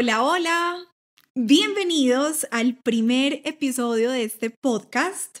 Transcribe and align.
Hola, 0.00 0.22
hola. 0.22 0.76
Bienvenidos 1.34 2.46
al 2.52 2.76
primer 2.76 3.42
episodio 3.44 4.12
de 4.12 4.22
este 4.22 4.48
podcast 4.48 5.38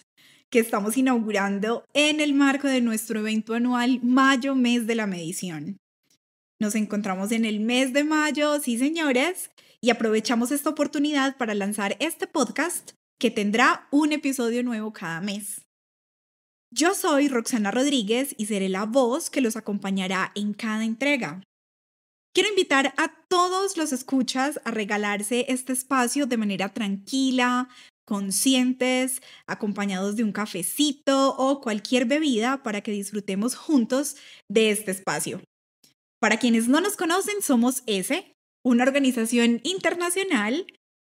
que 0.50 0.58
estamos 0.58 0.96
inaugurando 0.96 1.84
en 1.94 2.18
el 2.18 2.34
marco 2.34 2.66
de 2.66 2.80
nuestro 2.80 3.20
evento 3.20 3.54
anual 3.54 4.00
Mayo, 4.02 4.56
mes 4.56 4.88
de 4.88 4.96
la 4.96 5.06
medición. 5.06 5.76
Nos 6.58 6.74
encontramos 6.74 7.30
en 7.30 7.44
el 7.44 7.60
mes 7.60 7.92
de 7.92 8.02
mayo, 8.02 8.58
sí 8.58 8.78
señores, 8.78 9.52
y 9.80 9.90
aprovechamos 9.90 10.50
esta 10.50 10.70
oportunidad 10.70 11.36
para 11.36 11.54
lanzar 11.54 11.96
este 12.00 12.26
podcast 12.26 12.94
que 13.20 13.30
tendrá 13.30 13.86
un 13.92 14.12
episodio 14.12 14.64
nuevo 14.64 14.92
cada 14.92 15.20
mes. 15.20 15.62
Yo 16.74 16.96
soy 16.96 17.28
Roxana 17.28 17.70
Rodríguez 17.70 18.34
y 18.36 18.46
seré 18.46 18.68
la 18.68 18.86
voz 18.86 19.30
que 19.30 19.40
los 19.40 19.54
acompañará 19.54 20.32
en 20.34 20.52
cada 20.52 20.84
entrega. 20.84 21.44
Quiero 22.34 22.50
invitar 22.50 22.94
a 22.96 23.12
todos 23.28 23.76
los 23.76 23.92
escuchas 23.92 24.60
a 24.64 24.70
regalarse 24.70 25.46
este 25.48 25.72
espacio 25.72 26.26
de 26.26 26.36
manera 26.36 26.72
tranquila, 26.72 27.68
conscientes, 28.06 29.22
acompañados 29.46 30.16
de 30.16 30.24
un 30.24 30.32
cafecito 30.32 31.36
o 31.36 31.60
cualquier 31.60 32.06
bebida 32.06 32.62
para 32.62 32.80
que 32.80 32.92
disfrutemos 32.92 33.54
juntos 33.54 34.16
de 34.48 34.70
este 34.70 34.92
espacio. 34.92 35.42
Para 36.20 36.38
quienes 36.38 36.68
no 36.68 36.80
nos 36.80 36.96
conocen, 36.96 37.42
somos 37.42 37.82
ESE, 37.86 38.34
una 38.64 38.84
organización 38.84 39.60
internacional 39.62 40.66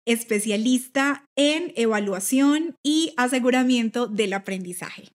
especialista 0.07 1.25
en 1.37 1.73
evaluación 1.77 2.77
y 2.85 3.13
aseguramiento 3.17 4.07
del 4.07 4.33
aprendizaje. 4.33 5.09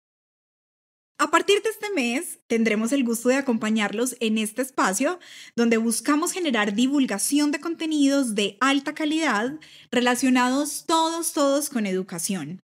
A 1.19 1.31
partir 1.31 1.63
de 1.63 1.71
este 1.71 1.91
mes 1.95 2.41
tendremos 2.47 2.93
el 2.93 3.03
gusto 3.03 3.31
de 3.31 3.37
acompañarlos 3.37 4.17
en 4.21 4.37
este 4.37 4.61
espacio 4.61 5.19
donde 5.57 5.79
buscamos 5.79 6.33
generar 6.33 6.75
divulgación 6.75 7.51
de 7.53 7.61
contenidos 7.61 8.35
de 8.35 8.59
alta 8.61 8.95
calidad 8.95 9.59
relacionados 9.91 10.85
todos, 10.87 11.33
todos 11.33 11.71
con 11.71 11.87
educación. 11.87 12.61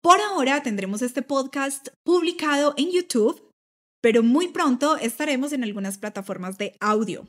Por 0.00 0.20
ahora 0.22 0.62
tendremos 0.62 1.02
este 1.02 1.20
podcast 1.20 1.88
publicado 2.02 2.72
en 2.78 2.92
YouTube, 2.92 3.42
pero 4.00 4.22
muy 4.22 4.48
pronto 4.48 4.96
estaremos 4.96 5.52
en 5.52 5.62
algunas 5.62 5.98
plataformas 5.98 6.56
de 6.56 6.76
audio. 6.80 7.28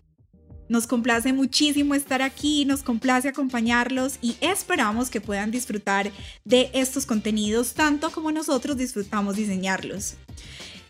Nos 0.69 0.85
complace 0.85 1.31
muchísimo 1.31 1.95
estar 1.95 2.21
aquí, 2.21 2.65
nos 2.65 2.83
complace 2.83 3.29
acompañarlos 3.29 4.17
y 4.21 4.35
esperamos 4.41 5.09
que 5.09 5.21
puedan 5.21 5.49
disfrutar 5.49 6.11
de 6.43 6.69
estos 6.73 7.05
contenidos 7.05 7.73
tanto 7.73 8.11
como 8.11 8.31
nosotros 8.31 8.75
disfrutamos 8.75 9.37
diseñarlos. 9.37 10.15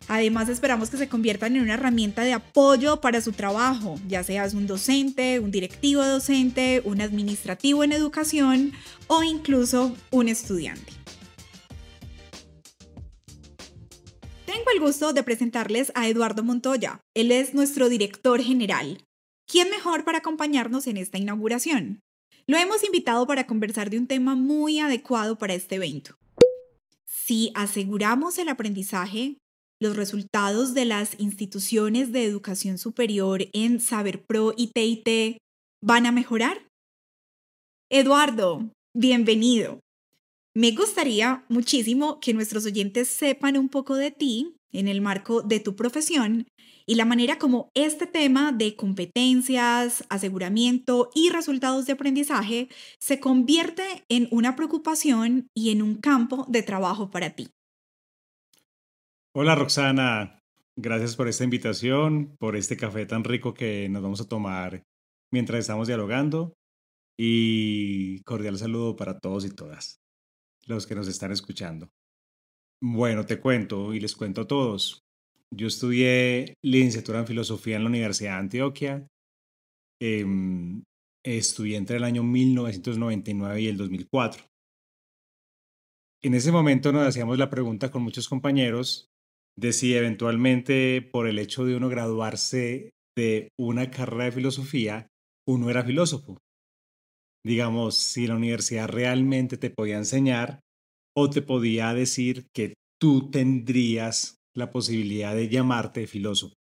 Además, 0.07 0.47
esperamos 0.47 0.89
que 0.89 0.97
se 0.97 1.09
conviertan 1.09 1.55
en 1.55 1.63
una 1.63 1.73
herramienta 1.73 2.23
de 2.23 2.33
apoyo 2.33 3.01
para 3.01 3.21
su 3.21 3.33
trabajo, 3.33 3.99
ya 4.07 4.23
seas 4.23 4.53
un 4.53 4.65
docente, 4.65 5.39
un 5.39 5.51
directivo 5.51 6.03
docente, 6.03 6.81
un 6.85 7.01
administrativo 7.01 7.83
en 7.83 7.91
educación 7.91 8.71
o 9.07 9.23
incluso 9.23 9.95
un 10.11 10.29
estudiante. 10.29 10.93
Tengo 14.45 14.71
el 14.73 14.79
gusto 14.79 15.11
de 15.11 15.23
presentarles 15.23 15.91
a 15.93 16.07
Eduardo 16.07 16.41
Montoya. 16.41 17.01
Él 17.13 17.31
es 17.33 17.53
nuestro 17.53 17.89
director 17.89 18.41
general. 18.41 18.97
¿Quién 19.49 19.69
mejor 19.69 20.03
para 20.03 20.17
acompañarnos 20.17 20.87
en 20.87 20.97
esta 20.97 21.17
inauguración? 21.17 22.01
Lo 22.47 22.57
hemos 22.57 22.83
invitado 22.83 23.25
para 23.25 23.47
conversar 23.47 23.89
de 23.89 23.97
un 23.97 24.05
tema 24.05 24.35
muy 24.35 24.79
adecuado 24.79 25.37
para 25.37 25.53
este 25.53 25.75
evento. 25.75 26.17
Si 27.05 27.51
aseguramos 27.55 28.37
el 28.39 28.49
aprendizaje, 28.49 29.37
los 29.79 29.95
resultados 29.95 30.73
de 30.73 30.83
las 30.83 31.17
instituciones 31.17 32.11
de 32.11 32.25
educación 32.25 32.77
superior 32.77 33.47
en 33.53 33.79
Saber 33.79 34.25
Pro 34.25 34.53
y 34.57 34.71
TIT 34.73 35.37
van 35.81 36.05
a 36.05 36.11
mejorar? 36.11 36.67
Eduardo, 37.89 38.69
bienvenido. 38.93 39.79
Me 40.53 40.71
gustaría 40.71 41.45
muchísimo 41.47 42.19
que 42.19 42.33
nuestros 42.33 42.65
oyentes 42.65 43.07
sepan 43.07 43.57
un 43.57 43.69
poco 43.69 43.95
de 43.95 44.11
ti 44.11 44.57
en 44.73 44.89
el 44.89 44.99
marco 44.99 45.41
de 45.41 45.61
tu 45.61 45.77
profesión 45.77 46.47
y 46.89 46.95
la 46.95 47.05
manera 47.05 47.37
como 47.37 47.69
este 47.73 48.07
tema 48.07 48.53
de 48.53 48.75
competencias, 48.75 50.05
aseguramiento 50.09 51.09
y 51.13 51.29
resultados 51.29 51.85
de 51.85 51.93
aprendizaje 51.93 52.69
se 52.97 53.19
convierte 53.19 54.05
en 54.07 54.29
una 54.31 54.55
preocupación 54.55 55.49
y 55.53 55.71
en 55.71 55.81
un 55.81 55.95
campo 55.95 56.45
de 56.47 56.63
trabajo 56.63 57.11
para 57.11 57.31
ti. 57.31 57.49
Hola 59.35 59.53
Roxana, 59.55 60.39
gracias 60.77 61.17
por 61.17 61.27
esta 61.27 61.43
invitación, 61.43 62.35
por 62.39 62.55
este 62.55 62.77
café 62.77 63.05
tan 63.05 63.25
rico 63.25 63.53
que 63.53 63.89
nos 63.89 64.01
vamos 64.01 64.21
a 64.21 64.27
tomar 64.27 64.83
mientras 65.29 65.59
estamos 65.59 65.87
dialogando 65.87 66.53
y 67.19 68.23
cordial 68.23 68.57
saludo 68.57 68.95
para 68.95 69.19
todos 69.19 69.45
y 69.45 69.49
todas 69.49 69.99
los 70.65 70.87
que 70.87 70.95
nos 70.95 71.09
están 71.09 71.33
escuchando. 71.33 71.89
Bueno, 72.81 73.25
te 73.25 73.41
cuento 73.41 73.93
y 73.93 73.99
les 73.99 74.15
cuento 74.15 74.41
a 74.41 74.47
todos. 74.47 75.06
Yo 75.53 75.67
estudié 75.67 76.55
licenciatura 76.63 77.19
en 77.19 77.27
filosofía 77.27 77.77
en 77.77 77.83
la 77.83 77.89
Universidad 77.89 78.33
de 78.33 78.39
Antioquia. 78.39 79.07
Em, 80.01 80.83
estudié 81.25 81.77
entre 81.77 81.97
el 81.97 82.03
año 82.03 82.23
1999 82.23 83.61
y 83.61 83.67
el 83.67 83.77
2004. 83.77 84.43
En 86.23 86.33
ese 86.33 86.51
momento 86.51 86.91
nos 86.91 87.07
hacíamos 87.07 87.37
la 87.37 87.49
pregunta 87.49 87.91
con 87.91 88.03
muchos 88.03 88.27
compañeros 88.27 89.07
de 89.57 89.73
si 89.73 89.95
eventualmente 89.95 91.01
por 91.01 91.27
el 91.27 91.39
hecho 91.39 91.65
de 91.65 91.75
uno 91.75 91.89
graduarse 91.89 92.91
de 93.15 93.49
una 93.57 93.89
carrera 93.89 94.25
de 94.25 94.31
filosofía, 94.31 95.07
uno 95.47 95.69
era 95.69 95.83
filósofo. 95.83 96.37
Digamos, 97.45 97.95
si 97.95 98.27
la 98.27 98.35
universidad 98.35 98.87
realmente 98.87 99.57
te 99.57 99.69
podía 99.69 99.97
enseñar 99.97 100.59
o 101.15 101.29
te 101.29 101.41
podía 101.41 101.93
decir 101.93 102.47
que 102.53 102.73
tú 102.99 103.31
tendrías 103.31 104.36
la 104.57 104.71
posibilidad 104.71 105.35
de 105.35 105.49
llamarte 105.49 106.07
filósofo? 106.07 106.55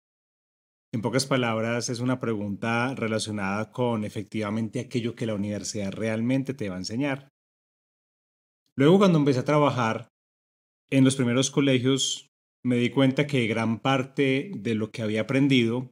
En 0.94 1.02
pocas 1.02 1.26
palabras, 1.26 1.90
es 1.90 2.00
una 2.00 2.20
pregunta 2.20 2.94
relacionada 2.96 3.72
con 3.72 4.04
efectivamente 4.04 4.80
aquello 4.80 5.16
que 5.16 5.26
la 5.26 5.36
universidad 5.36 5.92
realmente 5.92 6.54
te 6.54 6.70
va 6.70 6.76
a 6.76 6.80
enseñar. 6.80 7.30
Luego, 8.76 8.98
cuando 8.98 9.20
empecé 9.20 9.40
a 9.40 9.46
trabajar 9.46 10.08
en 10.92 11.04
los 11.04 11.16
primeros 11.16 11.52
colegios, 11.52 12.28
me 12.66 12.78
di 12.78 12.90
cuenta 12.90 13.28
que 13.28 13.48
gran 13.48 13.80
parte 13.80 14.52
de 14.56 14.75
lo 14.75 14.90
que 14.90 15.02
había 15.02 15.22
aprendido, 15.22 15.92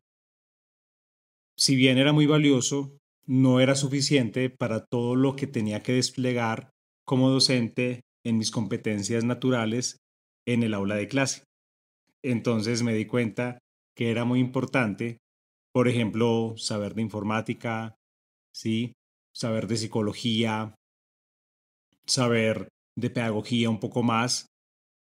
si 1.57 1.75
bien 1.75 1.97
era 1.97 2.13
muy 2.13 2.25
valioso, 2.25 2.97
no 3.28 3.59
era 3.59 3.75
suficiente 3.75 4.50
para 4.50 4.85
todo 4.85 5.16
lo 5.16 5.35
que 5.35 5.47
tenía 5.47 5.83
que 5.83 5.94
desplegar 5.94 6.72
como 7.06 7.29
docente 7.29 8.01
en 8.25 8.38
mis 8.38 8.51
competencias 8.51 9.23
naturales 9.23 9.97
en 10.47 10.63
el 10.63 10.73
aula 10.73 10.95
de 10.95 11.07
clase. 11.07 11.44
Entonces 12.23 12.83
me 12.83 12.93
di 12.93 13.05
cuenta 13.05 13.59
que 13.95 14.11
era 14.11 14.25
muy 14.25 14.39
importante, 14.39 15.17
por 15.73 15.87
ejemplo, 15.87 16.55
saber 16.57 16.93
de 16.93 17.01
informática, 17.01 17.95
¿sí? 18.53 18.93
saber 19.33 19.67
de 19.67 19.77
psicología, 19.77 20.75
saber 22.05 22.69
de 22.97 23.09
pedagogía 23.09 23.69
un 23.69 23.79
poco 23.79 24.03
más. 24.03 24.47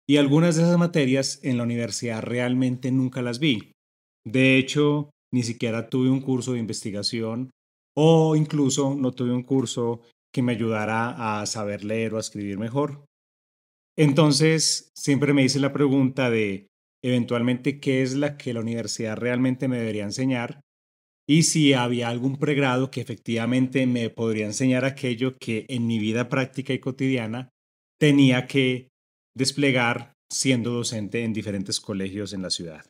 Y 0.06 0.16
algunas 0.16 0.56
de 0.56 0.62
esas 0.62 0.78
materias 0.78 1.40
en 1.42 1.56
la 1.56 1.62
universidad 1.62 2.22
realmente 2.22 2.90
nunca 2.90 3.22
las 3.22 3.38
vi. 3.38 3.72
De 4.26 4.58
hecho, 4.58 5.10
ni 5.32 5.42
siquiera 5.42 5.88
tuve 5.88 6.10
un 6.10 6.20
curso 6.20 6.52
de 6.52 6.60
investigación 6.60 7.50
o 7.96 8.36
incluso 8.36 8.94
no 8.94 9.12
tuve 9.12 9.32
un 9.32 9.42
curso 9.42 10.02
que 10.32 10.42
me 10.42 10.52
ayudara 10.52 11.40
a 11.40 11.46
saber 11.46 11.84
leer 11.84 12.14
o 12.14 12.16
a 12.16 12.20
escribir 12.20 12.58
mejor. 12.58 13.04
Entonces, 13.96 14.90
siempre 14.96 15.32
me 15.32 15.44
hice 15.44 15.60
la 15.60 15.72
pregunta 15.72 16.28
de, 16.28 16.66
eventualmente 17.04 17.80
qué 17.80 18.02
es 18.02 18.14
la 18.14 18.38
que 18.38 18.54
la 18.54 18.60
universidad 18.60 19.18
realmente 19.18 19.68
me 19.68 19.76
debería 19.76 20.04
enseñar 20.04 20.62
y 21.28 21.42
si 21.42 21.74
había 21.74 22.08
algún 22.08 22.38
pregrado 22.38 22.90
que 22.90 23.02
efectivamente 23.02 23.86
me 23.86 24.08
podría 24.08 24.46
enseñar 24.46 24.86
aquello 24.86 25.36
que 25.38 25.66
en 25.68 25.86
mi 25.86 25.98
vida 25.98 26.30
práctica 26.30 26.72
y 26.72 26.78
cotidiana 26.78 27.50
tenía 28.00 28.46
que 28.46 28.88
desplegar 29.36 30.14
siendo 30.32 30.70
docente 30.70 31.24
en 31.24 31.34
diferentes 31.34 31.78
colegios 31.78 32.32
en 32.32 32.40
la 32.40 32.50
ciudad. 32.50 32.86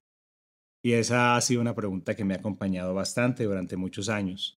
Y 0.84 0.92
esa 0.92 1.34
ha 1.34 1.40
sido 1.40 1.60
una 1.60 1.74
pregunta 1.74 2.14
que 2.14 2.24
me 2.24 2.34
ha 2.34 2.38
acompañado 2.38 2.94
bastante 2.94 3.44
durante 3.44 3.76
muchos 3.76 4.08
años. 4.08 4.58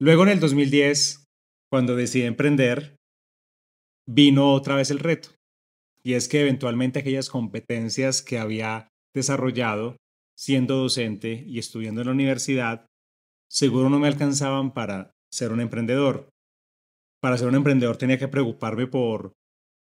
Luego 0.00 0.24
en 0.24 0.30
el 0.30 0.40
2010, 0.40 1.24
cuando 1.70 1.94
decidí 1.94 2.24
emprender, 2.24 2.96
vino 4.08 4.52
otra 4.54 4.74
vez 4.74 4.90
el 4.90 4.98
reto 4.98 5.39
y 6.02 6.14
es 6.14 6.28
que 6.28 6.40
eventualmente 6.40 7.00
aquellas 7.00 7.28
competencias 7.28 8.22
que 8.22 8.38
había 8.38 8.88
desarrollado 9.14 9.96
siendo 10.36 10.76
docente 10.76 11.44
y 11.46 11.58
estudiando 11.58 12.00
en 12.00 12.06
la 12.06 12.14
universidad, 12.14 12.86
seguro 13.50 13.90
no 13.90 13.98
me 13.98 14.08
alcanzaban 14.08 14.72
para 14.72 15.12
ser 15.30 15.52
un 15.52 15.60
emprendedor. 15.60 16.30
Para 17.20 17.36
ser 17.36 17.48
un 17.48 17.56
emprendedor 17.56 17.98
tenía 17.98 18.18
que 18.18 18.28
preocuparme 18.28 18.86
por, 18.86 19.32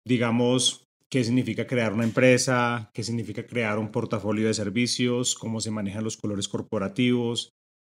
digamos, 0.05 0.85
qué 1.09 1.23
significa 1.23 1.65
crear 1.65 1.93
una 1.93 2.03
empresa, 2.03 2.91
qué 2.93 3.03
significa 3.03 3.47
crear 3.47 3.79
un 3.79 3.91
portafolio 3.91 4.47
de 4.47 4.53
servicios, 4.53 5.33
cómo 5.33 5.61
se 5.61 5.71
manejan 5.71 6.03
los 6.03 6.17
colores 6.17 6.47
corporativos, 6.47 7.49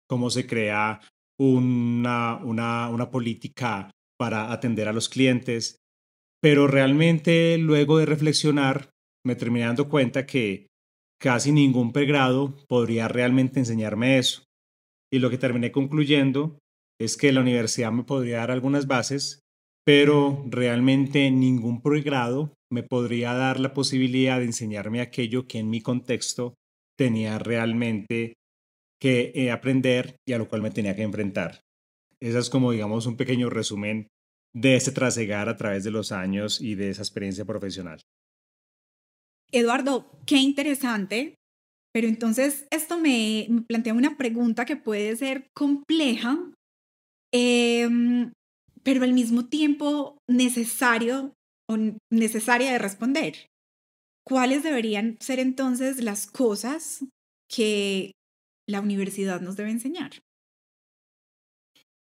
cómo 0.09 0.31
se 0.31 0.47
crea 0.47 1.01
una, 1.39 2.37
una, 2.37 2.89
una 2.89 3.11
política 3.11 3.91
para 4.17 4.53
atender 4.53 4.89
a 4.89 4.93
los 4.93 5.09
clientes, 5.09 5.79
pero 6.44 6.67
realmente 6.67 7.56
luego 7.56 7.96
de 7.96 8.05
reflexionar 8.05 8.91
me 9.25 9.35
terminé 9.35 9.64
dando 9.64 9.88
cuenta 9.88 10.26
que 10.26 10.67
casi 11.19 11.52
ningún 11.52 11.91
pregrado 11.91 12.55
podría 12.69 13.08
realmente 13.08 13.61
enseñarme 13.61 14.19
eso. 14.19 14.43
Y 15.11 15.20
lo 15.20 15.31
que 15.31 15.38
terminé 15.38 15.73
concluyendo 15.73 16.58
es 17.00 17.17
que 17.17 17.32
la 17.32 17.41
universidad 17.41 17.93
me 17.93 18.05
podría 18.05 18.41
dar 18.41 18.50
algunas 18.50 18.87
bases, 18.87 19.41
pero 19.87 20.44
realmente 20.46 21.31
ningún 21.31 21.81
pregrado 21.81 22.52
me 22.70 22.82
podría 22.82 23.32
dar 23.32 23.58
la 23.58 23.73
posibilidad 23.73 24.38
de 24.38 24.44
enseñarme 24.44 25.00
aquello 25.00 25.46
que 25.49 25.61
en 25.61 25.70
mi 25.70 25.81
contexto 25.81 26.56
tenía 26.99 27.38
realmente 27.38 28.35
que 29.00 29.32
eh, 29.35 29.50
aprender 29.50 30.17
y 30.29 30.35
a 30.35 30.38
lo 30.38 30.46
cual 30.46 30.61
me 30.61 30.70
tenía 30.70 30.94
que 30.94 31.05
enfrentar. 31.05 31.62
Ese 32.20 32.38
es 32.38 32.50
como, 32.50 32.73
digamos, 32.73 33.06
un 33.06 33.17
pequeño 33.17 33.49
resumen 33.49 34.08
de 34.55 34.77
ese 34.77 34.93
trasegar 34.93 35.49
a 35.49 35.56
través 35.56 35.85
de 35.85 35.91
los 35.91 36.12
años 36.12 36.61
y 36.61 36.77
de 36.77 36.91
esa 36.91 37.03
experiencia 37.03 37.45
profesional. 37.45 38.01
Eduardo, 39.53 40.11
qué 40.27 40.37
interesante, 40.37 41.37
pero 41.93 42.09
entonces 42.09 42.67
esto 42.71 42.99
me, 42.99 43.49
plantea 43.69 43.95
una 43.95 44.17
pregunta 44.17 44.65
que 44.65 44.77
puede 44.77 45.15
ser 45.17 45.49
compleja, 45.55 46.39
em, 47.33 48.33
pero 48.83 49.05
al 49.05 49.12
mismo 49.12 49.47
tiempo 49.47 50.19
necesario 50.29 51.35
o 51.69 51.77
necesaria 52.11 52.73
de 52.73 52.79
responder. 52.79 53.47
¿Cuáles 54.27 54.62
deberían 54.62 55.17
ser 55.21 55.39
entonces 55.39 56.03
las 56.03 56.27
cosas 56.27 57.05
que 57.49 58.12
la 58.69 58.81
universidad 58.81 59.41
nos 59.41 59.56
debe 59.56 59.71
enseñar? 59.71 60.12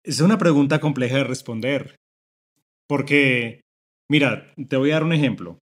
Es 0.03 0.19
una 0.19 0.37
pregunta 0.37 0.79
compleja 0.79 1.17
de 1.17 1.23
responder, 1.23 1.95
porque, 2.91 3.61
mira, 4.11 4.53
te 4.67 4.75
voy 4.75 4.91
a 4.91 4.95
dar 4.95 5.05
un 5.05 5.13
ejemplo. 5.13 5.59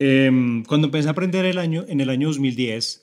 Em, 0.00 0.62
cuando 0.62 0.86
empecé 0.86 1.08
a 1.08 1.10
aprender 1.10 1.44
el 1.44 1.58
año, 1.58 1.84
en 1.88 2.00
el 2.00 2.08
año 2.08 2.28
2010, 2.28 3.02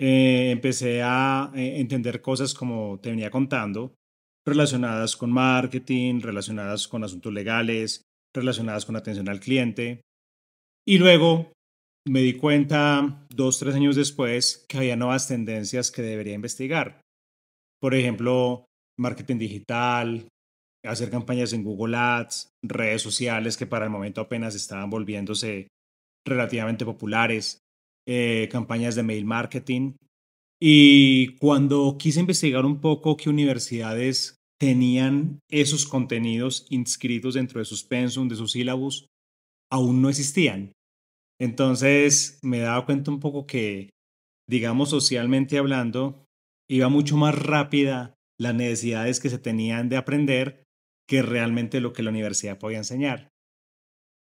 eh, 0.00 0.50
empecé 0.50 1.00
a 1.04 1.52
eh, 1.54 1.78
entender 1.78 2.20
cosas 2.20 2.54
como 2.54 2.98
te 2.98 3.10
venía 3.10 3.30
contando, 3.30 3.94
relacionadas 4.44 5.16
con 5.16 5.30
marketing, 5.30 6.20
relacionadas 6.20 6.88
con 6.88 7.04
asuntos 7.04 7.32
legales, 7.32 8.02
relacionadas 8.34 8.84
con 8.84 8.96
atención 8.96 9.28
al 9.28 9.38
cliente. 9.38 10.00
Y 10.84 10.98
luego 10.98 11.52
me 12.08 12.22
di 12.22 12.32
cuenta, 12.32 13.24
dos, 13.30 13.60
tres 13.60 13.76
años 13.76 13.94
después, 13.94 14.66
que 14.68 14.78
había 14.78 14.96
nuevas 14.96 15.28
tendencias 15.28 15.92
que 15.92 16.02
debería 16.02 16.34
investigar. 16.34 17.02
Por 17.80 17.94
ejemplo, 17.94 18.64
marketing 18.98 19.38
digital, 19.38 20.26
hacer 20.84 21.10
campañas 21.10 21.52
en 21.52 21.64
Google 21.64 21.96
Ads, 21.96 22.50
redes 22.62 23.02
sociales 23.02 23.56
que 23.56 23.66
para 23.66 23.84
el 23.84 23.90
momento 23.90 24.20
apenas 24.20 24.54
estaban 24.54 24.90
volviéndose 24.90 25.68
relativamente 26.26 26.84
populares, 26.84 27.60
eh, 28.06 28.48
campañas 28.50 28.94
de 28.94 29.02
mail 29.02 29.24
marketing. 29.24 29.94
Y 30.60 31.36
cuando 31.36 31.96
quise 31.98 32.20
investigar 32.20 32.64
un 32.64 32.80
poco 32.80 33.16
qué 33.16 33.30
universidades 33.30 34.36
tenían 34.60 35.38
esos 35.50 35.86
contenidos 35.86 36.66
inscritos 36.68 37.34
dentro 37.34 37.60
de 37.60 37.64
sus 37.64 37.84
pensum, 37.84 38.28
de 38.28 38.36
sus 38.36 38.52
sílabus, 38.52 39.06
aún 39.70 40.02
no 40.02 40.08
existían. 40.08 40.72
Entonces 41.40 42.40
me 42.42 42.58
daba 42.58 42.84
cuenta 42.84 43.10
un 43.10 43.20
poco 43.20 43.46
que, 43.46 43.90
digamos, 44.48 44.90
socialmente 44.90 45.58
hablando, 45.58 46.24
iba 46.68 46.88
mucho 46.88 47.16
más 47.16 47.38
rápida 47.38 48.14
las 48.40 48.54
necesidades 48.54 49.20
que 49.20 49.30
se 49.30 49.38
tenían 49.38 49.88
de 49.88 49.96
aprender 49.96 50.64
que 51.08 51.22
realmente 51.22 51.80
lo 51.80 51.92
que 51.92 52.02
la 52.02 52.10
universidad 52.10 52.58
podía 52.58 52.78
enseñar. 52.78 53.30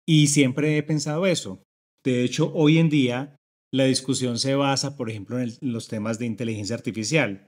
Y 0.08 0.28
siempre 0.28 0.78
he 0.78 0.84
pensado 0.84 1.26
eso. 1.26 1.64
De 2.04 2.24
hecho, 2.24 2.52
hoy 2.54 2.78
en 2.78 2.90
día 2.90 3.38
la 3.74 3.86
discusión 3.86 4.38
se 4.38 4.56
basa, 4.56 4.96
por 4.98 5.10
ejemplo, 5.10 5.40
en, 5.40 5.52
los 5.62 5.88
temas 5.88 6.20
de 6.20 6.26
inteligencia 6.26 6.76
artificial. 6.76 7.48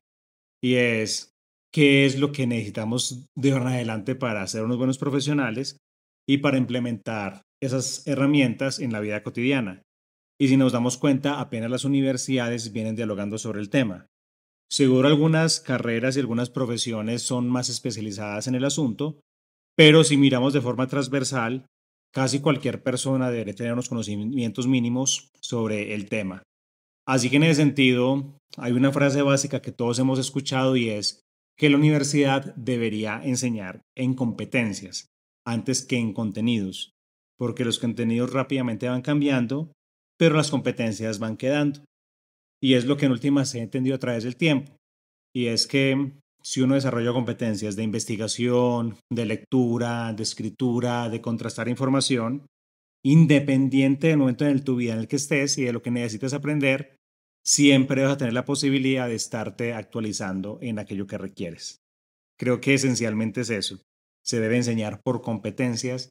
Y 0.63 0.75
es, 0.75 1.33
¿qué 1.71 2.05
es 2.05 2.17
lo 2.17 2.31
que 2.31 2.47
necesitamos 2.47 3.27
de 3.35 3.51
ahora 3.51 3.71
en 3.71 3.75
adelante 3.75 4.15
para 4.15 4.47
ser 4.47 4.63
unos 4.63 4.77
buenos 4.77 4.97
profesionales 4.97 5.77
y 6.27 6.37
para 6.37 6.57
implementar 6.57 7.41
esas 7.61 8.07
herramientas 8.07 8.79
en 8.79 8.93
la 8.93 9.01
vida 9.01 9.21
cotidiana? 9.21 9.83
Y 10.39 10.47
si 10.47 10.57
nos 10.57 10.71
damos 10.71 10.97
cuenta, 10.97 11.39
apenas 11.39 11.69
las 11.69 11.85
universidades 11.85 12.71
vienen 12.71 12.95
dialogando 12.95 13.37
sobre 13.37 13.59
el 13.59 13.69
tema. 13.69 14.07
Seguro 14.69 15.07
algunas 15.07 15.59
carreras 15.59 16.17
y 16.17 16.21
algunas 16.21 16.49
profesiones 16.49 17.21
son 17.21 17.47
más 17.49 17.69
especializadas 17.69 18.47
en 18.47 18.55
el 18.55 18.65
asunto, 18.65 19.19
pero 19.75 20.03
si 20.03 20.17
miramos 20.17 20.53
de 20.53 20.61
forma 20.61 20.87
transversal, 20.87 21.65
casi 22.13 22.39
cualquier 22.39 22.81
persona 22.81 23.29
debería 23.29 23.55
tener 23.55 23.73
unos 23.73 23.89
conocimientos 23.89 24.67
mínimos 24.67 25.29
sobre 25.41 25.93
el 25.93 26.07
tema. 26.07 26.43
Así 27.07 27.29
que 27.29 27.35
en 27.35 27.43
ese 27.43 27.61
sentido, 27.61 28.37
hay 28.57 28.71
una 28.71 28.91
frase 28.91 29.21
básica 29.21 29.61
que 29.61 29.71
todos 29.71 29.99
hemos 29.99 30.17
escuchado 30.17 30.75
y 30.75 30.89
es 30.89 31.21
que 31.57 31.69
la 31.69 31.77
universidad 31.77 32.55
debería 32.55 33.21
enseñar 33.23 33.81
en 33.95 34.13
competencias 34.13 35.07
antes 35.45 35.85
que 35.85 35.97
en 35.97 36.13
contenidos, 36.13 36.93
porque 37.37 37.65
los 37.65 37.79
contenidos 37.79 38.33
rápidamente 38.33 38.89
van 38.89 39.01
cambiando, 39.01 39.71
pero 40.17 40.35
las 40.35 40.49
competencias 40.49 41.19
van 41.19 41.37
quedando. 41.37 41.83
Y 42.61 42.73
es 42.73 42.85
lo 42.85 42.97
que 42.97 43.05
en 43.05 43.11
última 43.11 43.45
se 43.45 43.59
ha 43.59 43.63
entendido 43.63 43.95
a 43.95 43.99
través 43.99 44.23
del 44.23 44.37
tiempo. 44.37 44.75
Y 45.33 45.47
es 45.47 45.67
que 45.67 46.13
si 46.45 46.61
uno 46.61 46.75
desarrolla 46.75 47.11
competencias 47.11 47.75
de 47.75 47.81
investigación, 47.81 48.97
de 49.11 49.25
lectura, 49.25 50.13
de 50.13 50.21
escritura, 50.21 51.09
de 51.09 51.19
contrastar 51.19 51.67
información, 51.69 52.45
independiente 53.03 54.07
del 54.07 54.17
momento 54.17 54.45
en 54.45 54.61
el 54.61 55.07
que 55.07 55.15
estés 55.15 55.57
y 55.57 55.63
de 55.63 55.73
lo 55.73 55.81
que 55.81 55.89
necesites 55.89 56.35
aprender, 56.35 56.97
siempre 57.43 58.03
vas 58.03 58.13
a 58.13 58.17
tener 58.17 58.33
la 58.33 58.45
posibilidad 58.45 59.07
de 59.07 59.15
estarte 59.15 59.73
actualizando 59.73 60.59
en 60.61 60.77
aquello 60.77 61.07
que 61.07 61.17
requieres. 61.17 61.79
Creo 62.39 62.61
que 62.61 62.75
esencialmente 62.75 63.41
es 63.41 63.49
eso. 63.49 63.81
Se 64.23 64.39
debe 64.39 64.57
enseñar 64.57 65.01
por 65.03 65.23
competencias, 65.23 66.09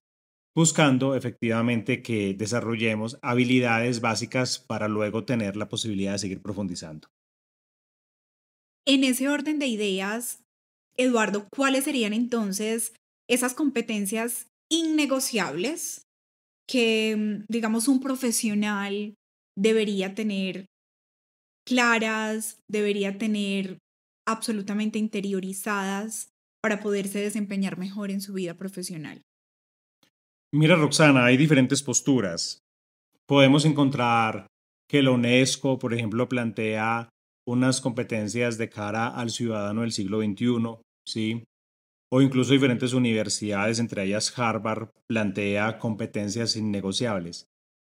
buscando 0.57 1.15
efectivamente 1.15 2.03
que 2.03 2.35
desarrollemos 2.35 3.19
habilidades 3.23 4.01
básicas 4.01 4.59
para 4.59 4.89
luego 4.89 5.25
tener 5.25 5.57
la 5.57 5.69
posibilidad 5.69 6.13
de 6.13 6.19
seguir 6.19 6.43
profundizando. 6.43 7.07
En 8.87 9.05
ese 9.05 9.29
orden 9.29 9.59
de 9.59 9.67
ideas, 9.67 10.43
Eduardo, 10.97 11.49
¿cuáles 11.51 11.85
serían 11.85 12.13
entonces 12.13 12.95
esas 13.29 13.55
competencias 13.55 14.49
innegociables 14.71 16.03
que, 16.69 17.17
mm, 17.17 17.45
digamos, 17.49 17.89
un 17.89 18.01
profesional 18.01 19.15
debería 19.57 20.15
tener 20.15 20.67
claras, 21.67 22.59
debería 22.69 23.17
tener 23.19 23.79
absolutamente 24.27 24.99
interiorizadas 24.99 26.29
para 26.63 26.81
poderse 26.81 27.21
desempeñar 27.21 27.79
mejor 27.79 28.11
en 28.11 28.21
su 28.21 28.35
vida 28.35 28.55
profesional? 28.55 29.23
Mira, 30.53 30.77
Roxana, 30.77 31.25
hay 31.25 31.37
diferentes 31.37 31.83
posturas. 31.83 32.59
Podemos 33.27 33.65
encontrar 33.65 34.47
que 34.89 35.03
la 35.03 35.11
UNESCO, 35.11 35.79
por 35.79 35.95
ejemplo, 35.95 36.29
plantea 36.29 37.09
unas 37.47 37.81
competencias 37.81 38.59
de 38.59 38.69
cara 38.69 39.09
al 39.09 39.31
ciudadano 39.31 39.83
del 39.83 39.93
siglo 39.93 40.21
XXI, 40.21 40.79
¿sí? 41.07 41.45
O 42.13 42.23
incluso 42.23 42.53
diferentes 42.53 42.93
universidades, 42.93 43.79
entre 43.79 44.05
ellas 44.05 44.37
Harvard, 44.39 44.91
plantea 45.09 45.79
competencias 45.79 46.57
innegociables 46.57 47.47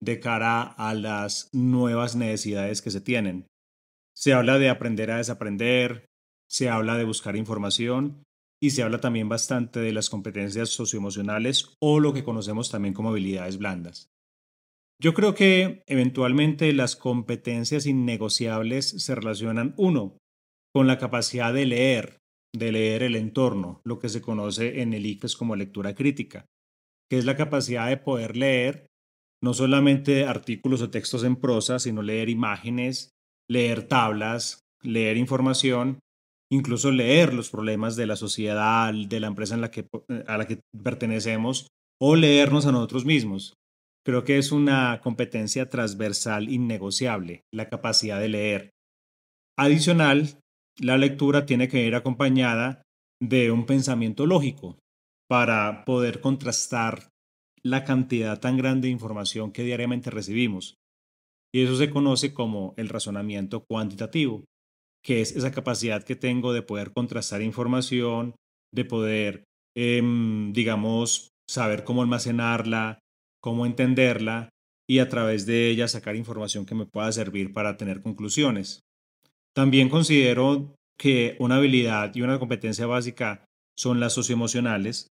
de 0.03 0.21
cara 0.21 0.63
a 0.63 0.95
las 0.95 1.49
nuevas 1.53 2.17
necesidades 2.17 2.83
que 2.83 2.91
se 2.91 3.01
tienen. 3.01 3.47
Se 4.15 4.33
habla 4.33 4.59
de 4.59 4.69
aprender 4.69 5.11
a 5.11 5.19
desaprender, 5.19 6.07
se 6.49 6.69
habla 6.69 6.97
de 6.97 7.05
buscar 7.05 7.37
información 7.37 8.23
y 8.63 8.71
se 8.71 8.83
habla 8.83 9.01
también 9.01 9.29
bastante 9.29 9.81
de 9.81 9.93
las 9.93 10.09
competencias 10.09 10.71
socioemocionales 10.71 11.75
o 11.81 12.01
lo 12.01 12.13
que 12.13 12.25
conocemos 12.25 12.71
también 12.71 12.95
como 12.95 13.11
habilidades 13.11 13.59
blandas. 13.59 14.09
Yo 15.01 15.13
creo 15.13 15.35
que 15.35 15.83
eventualmente 15.87 16.73
las 16.73 16.97
competencias 16.97 17.87
innegociables 17.87 18.89
se 18.89 19.15
relacionan, 19.15 19.75
uno, 19.77 20.17
con 20.75 20.87
la 20.87 20.99
capacidad 20.99 21.53
de 21.53 21.67
leer, 21.67 22.19
de 22.55 22.73
leer 22.73 23.03
el 23.03 23.17
entorno, 23.17 23.81
lo 23.85 23.99
que 23.99 24.09
se 24.09 24.23
conoce 24.23 24.81
en 24.81 24.95
el 24.95 25.05
ICFES 25.05 25.37
como 25.37 25.57
lectura 25.57 25.95
crítica, 25.95 26.47
que 27.11 27.19
es 27.19 27.27
la 27.27 27.37
capacidad 27.37 27.89
de 27.89 27.99
poder 27.99 28.37
leer 28.37 28.87
no 29.43 29.53
solamente 29.53 30.25
artículos 30.25 30.81
o 30.81 30.91
textos 30.91 31.25
en 31.25 31.37
prosa, 31.37 31.79
sino 31.79 32.01
leer 32.03 32.31
imágenes, 32.31 33.11
leer 33.51 33.83
tablas, 33.87 34.65
leer 34.83 35.19
información, 35.19 36.01
incluso 36.51 36.91
leer 36.91 37.35
los 37.35 37.51
problemas 37.51 37.97
de 37.97 38.07
la 38.07 38.17
sociedad, 38.17 38.93
de 38.95 39.21
la 39.21 39.27
empresa 39.27 39.71
que, 39.71 39.87
a 40.27 40.39
la 40.39 40.47
que 40.47 40.61
pertenecemos, 40.83 41.69
o 42.01 42.17
leernos 42.17 42.67
a 42.67 42.73
nosotros 42.73 43.05
mismos. 43.05 43.55
Creo 44.07 44.23
que 44.23 44.39
es 44.39 44.53
una 44.53 45.01
competencia 45.03 45.69
transversal 45.69 46.49
innegociable, 46.49 47.43
la 47.53 47.69
capacidad 47.69 48.21
de 48.21 48.29
leer. 48.29 48.71
Adicional, 49.59 50.39
la 50.79 50.97
lectura 50.97 51.45
tiene 51.45 51.67
que 51.67 51.85
ir 51.85 51.97
acompañada 51.97 52.83
de 53.21 53.51
un 53.51 53.67
pensamiento 53.67 54.25
lógico 54.25 54.79
para 55.29 55.85
poder 55.85 56.21
contrastar 56.21 57.09
la 57.65 57.83
cantidad 57.83 58.39
tan 58.39 58.57
grande 58.57 58.87
de 58.87 58.93
información 58.93 59.51
que 59.51 59.65
diariamente 59.65 60.13
recibimos. 60.13 60.77
Y 61.53 61.65
eso 61.65 61.75
se 61.75 61.91
conoce 61.91 62.33
como 62.33 62.75
el 62.77 62.89
razonamiento 62.89 63.65
cuantitativo, 63.69 64.45
que 65.05 65.21
es 65.21 65.35
esa 65.35 65.51
capacidad 65.51 66.05
que 66.05 66.15
tengo 66.15 66.53
de 66.53 66.63
poder 66.63 66.93
contrastar 66.93 67.43
información, 67.43 68.37
de 68.73 68.85
poder, 68.85 69.43
em, 69.77 70.53
digamos, 70.53 71.31
saber 71.51 71.83
cómo 71.83 72.03
almacenarla, 72.03 73.01
cómo 73.47 73.65
entenderla 73.65 74.49
y 74.91 74.99
a 74.99 75.09
través 75.09 75.47
de 75.47 75.71
ella 75.71 75.87
sacar 75.87 76.17
información 76.17 76.67
que 76.67 76.75
me 76.75 76.85
pueda 76.85 77.13
servir 77.13 77.53
para 77.53 77.77
tener 77.77 78.03
conclusiones. 78.03 78.81
También 79.55 79.89
considero 79.89 80.75
que 80.99 81.37
una 81.39 81.59
habilidad 81.59 82.13
y 82.13 82.23
una 82.23 82.41
competencia 82.41 82.89
básica 82.89 83.45
son 83.79 84.01
las 84.01 84.15
socioemocionales. 84.15 85.11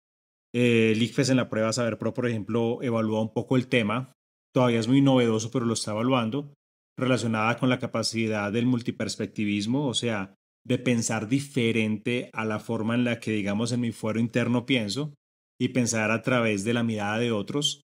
Eh, 0.52 0.94
el 0.94 1.04
ICFES 1.04 1.30
en 1.30 1.38
la 1.38 1.48
prueba 1.48 1.72
Saber 1.74 2.00
Pro, 2.00 2.16
por 2.16 2.28
ejemplo, 2.28 2.80
evalúa 2.82 3.22
un 3.22 3.32
poco 3.32 3.56
el 3.56 3.68
tema. 3.68 4.14
Todavía 4.52 4.80
es 4.80 4.88
muy 4.88 5.02
novedoso, 5.02 5.52
pero 5.52 5.66
lo 5.66 5.76
está 5.76 5.92
evaluando, 5.92 6.56
relacionada 6.98 7.60
con 7.60 7.70
la 7.70 7.78
capacidad 7.78 8.52
del 8.52 8.66
multiperspectivismo, 8.66 9.86
o 9.86 9.94
sea, 9.94 10.34
de 10.66 10.80
pensar 10.80 11.28
diferente 11.28 12.32
a 12.34 12.46
la 12.46 12.58
forma 12.58 12.96
en 12.96 13.04
la 13.04 13.20
que, 13.20 13.30
digamos, 13.30 13.72
en 13.74 13.82
mi 13.82 13.92
fuero 13.92 14.20
interno 14.20 14.66
pienso 14.66 15.14
y 15.62 15.68
pensar 15.68 16.10
a 16.10 16.24
través 16.24 16.64
de 16.64 16.74
la 16.74 16.82
mirada 16.82 17.20
de 17.20 17.32
otros. 17.32 17.84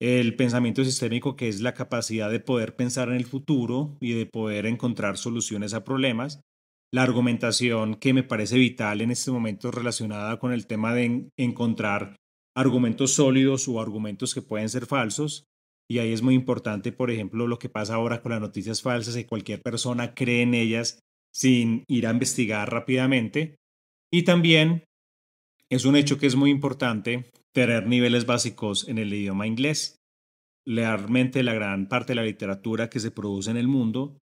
El 0.00 0.36
pensamiento 0.36 0.84
sistémico, 0.84 1.36
que 1.36 1.48
es 1.48 1.60
la 1.60 1.74
capacidad 1.74 2.30
de 2.30 2.40
poder 2.40 2.76
pensar 2.76 3.08
en 3.08 3.14
el 3.14 3.24
futuro 3.24 3.96
y 4.00 4.12
de 4.12 4.26
poder 4.26 4.66
encontrar 4.66 5.16
soluciones 5.16 5.72
a 5.72 5.84
problemas. 5.84 6.40
La 6.92 7.02
argumentación, 7.02 7.94
que 7.94 8.12
me 8.12 8.22
parece 8.22 8.58
vital 8.58 9.00
en 9.00 9.10
este 9.10 9.30
momento 9.30 9.70
relacionada 9.70 10.38
con 10.38 10.52
el 10.52 10.66
tema 10.66 10.94
de 10.94 11.28
encontrar 11.38 12.16
argumentos 12.54 13.12
sólidos 13.12 13.68
o 13.68 13.80
argumentos 13.80 14.34
que 14.34 14.42
pueden 14.42 14.68
ser 14.68 14.86
falsos. 14.86 15.46
Y 15.88 15.98
ahí 15.98 16.12
es 16.12 16.22
muy 16.22 16.34
importante, 16.34 16.92
por 16.92 17.10
ejemplo, 17.10 17.46
lo 17.46 17.58
que 17.58 17.68
pasa 17.68 17.94
ahora 17.94 18.20
con 18.20 18.32
las 18.32 18.40
noticias 18.40 18.82
falsas 18.82 19.16
y 19.16 19.24
cualquier 19.24 19.62
persona 19.62 20.14
cree 20.14 20.42
en 20.42 20.54
ellas 20.54 21.00
sin 21.32 21.84
ir 21.88 22.06
a 22.06 22.10
investigar 22.10 22.70
rápidamente. 22.70 23.56
Y 24.12 24.22
también 24.22 24.84
es 25.70 25.84
un 25.84 25.96
hecho 25.96 26.18
que 26.18 26.26
es 26.26 26.36
muy 26.36 26.50
importante 26.50 27.30
tener 27.54 27.86
niveles 27.86 28.26
básicos 28.26 28.88
en 28.88 28.98
el 28.98 29.12
idioma 29.12 29.46
inglés. 29.46 29.96
Realmente 30.66 31.42
la 31.42 31.54
gran 31.54 31.88
parte 31.88 32.12
de 32.12 32.16
la 32.16 32.24
literatura 32.24 32.90
que 32.90 33.00
se 33.00 33.10
produce 33.10 33.50
en 33.50 33.56
el 33.56 33.68
mundo 33.68 34.18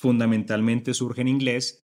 fundamentalmente 0.00 0.94
surge 0.94 1.20
en 1.22 1.28
inglés 1.28 1.84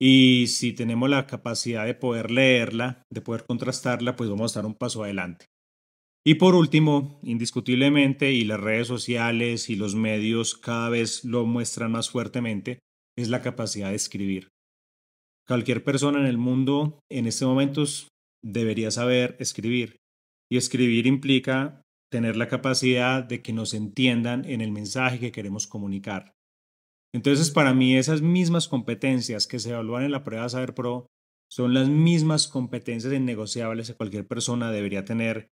y 0.00 0.48
si 0.48 0.72
tenemos 0.72 1.08
la 1.08 1.28
capacidad 1.28 1.86
de 1.86 1.94
poder 1.94 2.32
leerla, 2.32 3.04
de 3.08 3.20
poder 3.20 3.44
contrastarla, 3.44 4.16
pues 4.16 4.28
vamos 4.28 4.56
a 4.56 4.60
dar 4.60 4.66
un 4.66 4.74
paso 4.74 5.04
adelante. 5.04 5.46
Y 6.24 6.34
por 6.34 6.54
último, 6.54 7.20
indiscutiblemente, 7.22 8.32
y 8.32 8.44
las 8.44 8.60
redes 8.60 8.88
sociales 8.88 9.70
y 9.70 9.76
los 9.76 9.94
medios 9.94 10.56
cada 10.56 10.88
vez 10.88 11.24
lo 11.24 11.46
muestran 11.46 11.92
más 11.92 12.10
fuertemente, 12.10 12.80
es 13.16 13.28
la 13.28 13.42
capacidad 13.42 13.90
de 13.90 13.96
escribir. 13.96 14.48
Cualquier 15.46 15.84
persona 15.84 16.20
en 16.20 16.26
el 16.26 16.38
mundo 16.38 17.00
en 17.10 17.26
este 17.26 17.44
momento 17.44 17.84
debería 18.44 18.90
saber 18.90 19.36
escribir. 19.38 20.00
Y 20.50 20.56
escribir 20.56 21.06
implica 21.06 21.82
tener 22.10 22.36
la 22.36 22.48
capacidad 22.48 23.24
de 23.24 23.40
que 23.40 23.52
nos 23.52 23.72
entiendan 23.72 24.44
en 24.44 24.60
el 24.60 24.70
mensaje 24.70 25.18
que 25.18 25.32
queremos 25.32 25.66
comunicar. 25.66 26.34
Entonces, 27.14 27.50
para 27.50 27.74
mí, 27.74 27.96
esas 27.96 28.22
mismas 28.22 28.68
competencias 28.68 29.46
que 29.46 29.58
se 29.58 29.70
evalúan 29.70 30.04
en 30.04 30.12
la 30.12 30.24
prueba 30.24 30.48
Saber 30.48 30.74
Pro 30.74 31.06
son 31.50 31.74
las 31.74 31.88
mismas 31.88 32.48
competencias 32.48 33.12
innegociables 33.12 33.88
que 33.88 33.96
cualquier 33.96 34.26
persona 34.26 34.70
debería 34.70 35.04
tener 35.04 35.50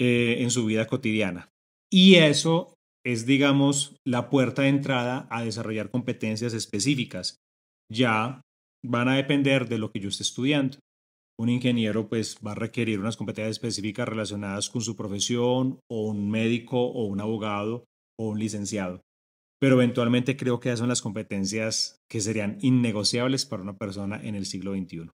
eh, 0.00 0.38
en 0.40 0.50
su 0.50 0.66
vida 0.66 0.86
cotidiana. 0.86 1.50
Y 1.92 2.16
eso 2.16 2.74
es, 3.04 3.26
digamos, 3.26 3.96
la 4.04 4.28
puerta 4.28 4.62
de 4.62 4.68
entrada 4.68 5.28
a 5.30 5.44
desarrollar 5.44 5.90
competencias 5.90 6.52
específicas. 6.54 7.36
Ya 7.92 8.42
van 8.84 9.08
a 9.08 9.16
depender 9.16 9.68
de 9.68 9.78
lo 9.78 9.90
que 9.92 10.00
yo 10.00 10.08
esté 10.08 10.22
estudiando. 10.22 10.78
Un 11.40 11.48
ingeniero 11.48 12.06
pues 12.06 12.36
va 12.46 12.52
a 12.52 12.54
requerir 12.54 13.00
unas 13.00 13.16
competencias 13.16 13.52
específicas 13.52 14.06
relacionadas 14.06 14.68
con 14.68 14.82
su 14.82 14.94
profesión 14.94 15.80
o 15.90 16.06
un 16.06 16.30
médico 16.30 16.78
o 16.78 17.06
un 17.06 17.18
abogado 17.18 17.86
o 18.18 18.28
un 18.28 18.38
licenciado. 18.38 19.00
Pero 19.58 19.76
eventualmente 19.76 20.36
creo 20.36 20.60
que 20.60 20.68
esas 20.68 20.80
son 20.80 20.90
las 20.90 21.00
competencias 21.00 21.96
que 22.10 22.20
serían 22.20 22.58
innegociables 22.60 23.46
para 23.46 23.62
una 23.62 23.78
persona 23.78 24.20
en 24.22 24.34
el 24.34 24.44
siglo 24.44 24.74
XXI. 24.74 25.08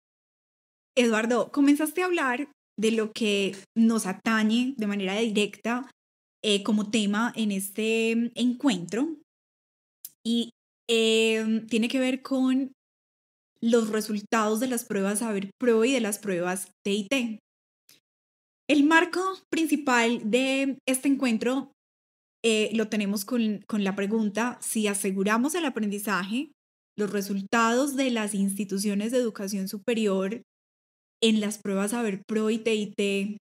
Eduardo, 0.96 1.52
comenzaste 1.52 2.02
a 2.02 2.06
hablar 2.06 2.50
de 2.76 2.90
lo 2.90 3.12
que 3.12 3.54
nos 3.76 4.06
atañe 4.06 4.74
de 4.76 4.86
manera 4.88 5.14
directa 5.14 5.88
eh, 6.42 6.64
como 6.64 6.90
tema 6.90 7.32
en 7.36 7.52
este 7.52 8.32
encuentro 8.34 9.14
y 10.24 10.50
em, 10.88 11.68
tiene 11.68 11.86
que 11.86 12.00
ver 12.00 12.20
con 12.20 12.72
los 13.60 13.90
resultados 13.90 14.60
de 14.60 14.68
las 14.68 14.84
pruebas 14.84 15.20
Saber 15.20 15.50
Pro 15.58 15.84
y 15.84 15.92
de 15.92 16.00
las 16.00 16.18
pruebas 16.18 16.70
TIT. 16.84 17.40
El 18.68 18.84
marco 18.84 19.20
principal 19.50 20.30
de 20.30 20.78
este 20.86 21.08
encuentro 21.08 21.72
eh, 22.44 22.70
lo 22.74 22.88
tenemos 22.88 23.24
con, 23.24 23.64
con 23.66 23.84
la 23.84 23.94
pregunta 23.94 24.58
si 24.60 24.86
aseguramos 24.86 25.54
el 25.54 25.64
aprendizaje, 25.64 26.52
los 26.98 27.10
resultados 27.10 27.96
de 27.96 28.10
las 28.10 28.34
instituciones 28.34 29.12
de 29.12 29.18
educación 29.18 29.68
superior 29.68 30.42
en 31.22 31.40
las 31.40 31.58
pruebas 31.58 31.92
Saber 31.92 32.22
Pro 32.26 32.50
y 32.50 32.58
TIT 32.58 33.38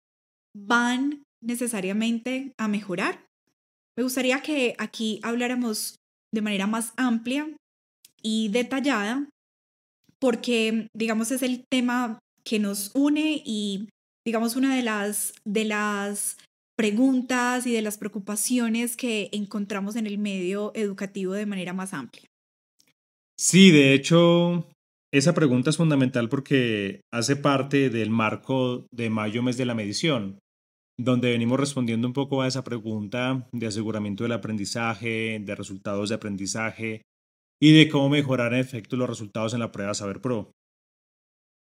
van 0.56 1.24
necesariamente 1.42 2.54
a 2.58 2.68
mejorar. 2.68 3.26
Me 3.98 4.04
gustaría 4.04 4.42
que 4.42 4.76
aquí 4.78 5.20
habláramos 5.24 5.96
de 6.34 6.42
manera 6.42 6.68
más 6.68 6.94
amplia 6.98 7.50
y 8.22 8.50
detallada 8.50 9.30
porque, 10.20 10.88
digamos, 10.96 11.32
es 11.32 11.42
el 11.42 11.64
tema 11.70 12.20
que 12.44 12.60
nos 12.60 12.92
une 12.94 13.42
y, 13.46 13.90
digamos, 14.26 14.56
una 14.56 14.76
de 14.76 14.84
las, 14.84 15.34
de 15.46 15.66
las 15.66 16.38
preguntas 16.78 17.68
y 17.68 17.74
de 17.74 17.82
las 17.82 17.98
preocupaciones 17.98 18.96
que 18.96 19.30
encontramos 19.32 19.96
en 19.96 20.08
el 20.08 20.18
medio 20.18 20.72
educativo 20.76 21.34
de 21.34 21.46
manera 21.46 21.74
más 21.74 21.94
amplia. 21.94 22.26
Sí, 23.38 23.72
de 23.72 23.94
hecho, 23.94 24.70
esa 25.14 25.34
pregunta 25.34 25.70
es 25.70 25.78
fundamental 25.78 26.30
porque 26.30 27.02
hace 27.12 27.36
parte 27.36 27.90
del 27.90 28.10
marco 28.10 28.86
de 28.94 29.10
mayo, 29.10 29.44
mes 29.44 29.58
de 29.58 29.66
la 29.66 29.76
medición 29.76 30.40
donde 31.00 31.32
venimos 31.32 31.58
respondiendo 31.58 32.08
un 32.08 32.14
poco 32.14 32.42
a 32.42 32.48
esa 32.48 32.66
pregunta 32.66 33.48
de 33.54 33.68
aseguramiento 33.68 34.24
del 34.24 34.34
aprendizaje, 34.34 35.40
de 35.40 35.56
resultados 35.56 36.10
de 36.10 36.16
aprendizaje 36.16 37.04
y 37.62 37.78
de 37.78 37.90
cómo 37.90 38.10
mejorar 38.10 38.54
en 38.54 38.60
efecto 38.60 38.96
los 38.96 39.10
resultados 39.10 39.54
en 39.54 39.60
la 39.60 39.72
prueba 39.72 39.94
Saber 39.94 40.22
Pro. 40.22 40.52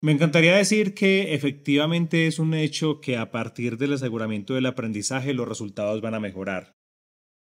Me 0.03 0.11
encantaría 0.11 0.55
decir 0.55 0.95
que 0.95 1.35
efectivamente 1.35 2.25
es 2.25 2.39
un 2.39 2.53
hecho 2.53 3.01
que 3.01 3.17
a 3.17 3.29
partir 3.29 3.77
del 3.77 3.93
aseguramiento 3.93 4.55
del 4.55 4.65
aprendizaje 4.65 5.33
los 5.33 5.47
resultados 5.47 6.01
van 6.01 6.15
a 6.15 6.19
mejorar, 6.19 6.73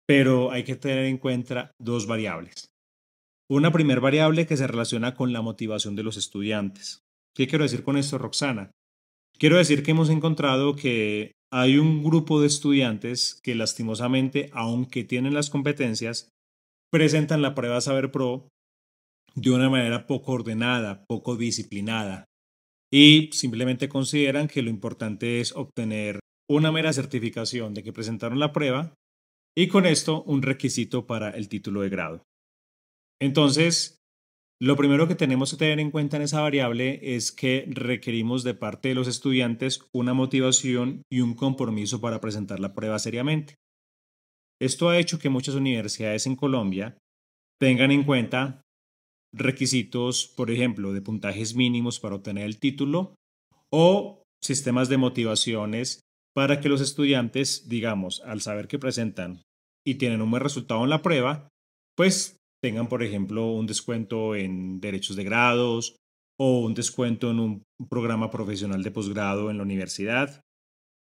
pero 0.08 0.52
hay 0.52 0.64
que 0.64 0.76
tener 0.76 1.06
en 1.06 1.20
cuenta 1.20 1.74
dos 1.80 2.08
variables. 2.08 2.72
Una 3.52 3.72
primera 3.72 4.02
variable 4.02 4.48
que 4.48 4.58
se 4.58 4.68
relaciona 4.68 5.14
con 5.14 5.34
la 5.34 5.42
motivación 5.42 5.96
de 5.96 6.04
los 6.04 6.18
estudiantes. 6.18 7.04
¿Qué 7.36 7.48
quiero 7.48 7.64
decir 7.64 7.84
con 7.84 7.98
esto, 7.98 8.18
Roxana? 8.18 8.72
Quiero 9.38 9.58
decir 9.58 9.84
que 9.84 9.92
hemos 9.92 10.10
encontrado 10.10 10.76
que 10.76 11.34
hay 11.52 11.78
un 11.78 12.04
grupo 12.04 12.42
de 12.42 12.48
estudiantes 12.48 13.40
que 13.44 13.56
lastimosamente, 13.56 14.50
aunque 14.54 15.04
tienen 15.04 15.34
las 15.34 15.50
competencias, 15.50 16.30
presentan 16.92 17.42
la 17.42 17.56
prueba 17.56 17.82
Saber 17.82 18.12
Pro 18.12 18.50
de 19.36 19.52
una 19.52 19.70
manera 19.70 20.08
poco 20.08 20.34
ordenada, 20.34 21.06
poco 21.08 21.36
disciplinada 21.36 22.26
y 22.92 23.30
simplemente 23.32 23.90
consideran 23.90 24.48
que 24.48 24.62
lo 24.62 24.70
importante 24.70 25.40
es 25.40 25.56
obtener 25.56 26.20
una 26.50 26.72
mera 26.72 26.92
certificación 26.92 27.74
de 27.74 27.84
que 27.84 27.94
presentaron 27.94 28.40
la 28.40 28.52
prueba 28.52 28.96
y 29.56 29.68
con 29.68 29.86
esto 29.86 30.24
un 30.24 30.42
requisito 30.42 31.06
para 31.06 31.30
el 31.30 31.48
título 31.50 31.82
de 31.82 31.90
grado. 31.90 32.24
Entonces, 33.22 33.98
lo 34.62 34.76
primero 34.76 35.08
que 35.08 35.16
tenemos 35.16 35.52
que 35.52 35.58
tener 35.58 35.80
en 35.80 35.92
cuenta 35.92 36.18
en 36.18 36.24
esa 36.24 36.42
variable 36.42 37.00
es 37.16 37.32
que 37.32 37.66
requerimos 37.70 38.44
de 38.44 38.56
parte 38.56 38.90
de 38.90 38.96
los 38.96 39.08
estudiantes 39.08 39.86
una 39.94 40.14
motivación 40.14 41.04
y 41.10 41.22
un 41.22 41.34
compromiso 41.36 42.02
para 42.02 42.20
presentar 42.20 42.60
la 42.60 42.74
prueba 42.74 43.00
seriamente. 43.00 43.56
Esto 44.62 44.90
ha 44.90 44.98
hecho 44.98 45.20
que 45.20 45.30
muchas 45.30 45.56
universidades 45.56 46.26
en 46.28 46.36
Colombia 46.36 46.98
tengan 47.60 47.92
en 47.92 48.04
cuenta 48.04 48.62
requisitos, 49.34 50.28
por 50.28 50.52
ejemplo, 50.52 50.92
de 50.94 51.02
puntajes 51.02 51.56
mínimos 51.56 52.00
para 52.00 52.16
obtener 52.16 52.46
el 52.46 52.60
título 52.60 53.16
o 53.72 54.24
sistemas 54.42 54.90
de 54.90 54.98
motivaciones 54.98 56.02
para 56.36 56.60
que 56.60 56.70
los 56.70 56.82
estudiantes, 56.82 57.68
digamos, 57.70 58.22
al 58.22 58.42
saber 58.42 58.68
que 58.68 58.80
presentan 58.80 59.42
y 59.86 59.96
tienen 59.96 60.22
un 60.22 60.32
buen 60.32 60.44
resultado 60.44 60.84
en 60.84 60.90
la 60.90 61.02
prueba, 61.02 61.50
pues 61.96 62.38
tengan, 62.62 62.88
por 62.88 63.04
ejemplo, 63.04 63.52
un 63.52 63.68
descuento 63.68 64.36
en 64.36 64.80
derechos 64.80 65.16
de 65.16 65.24
grados 65.24 65.96
o 66.40 66.60
un 66.62 66.74
descuento 66.74 67.32
en 67.32 67.40
un 67.40 67.64
programa 67.90 68.30
profesional 68.30 68.84
de 68.84 68.92
posgrado 68.92 69.50
en 69.50 69.58
la 69.58 69.64
universidad. 69.64 70.42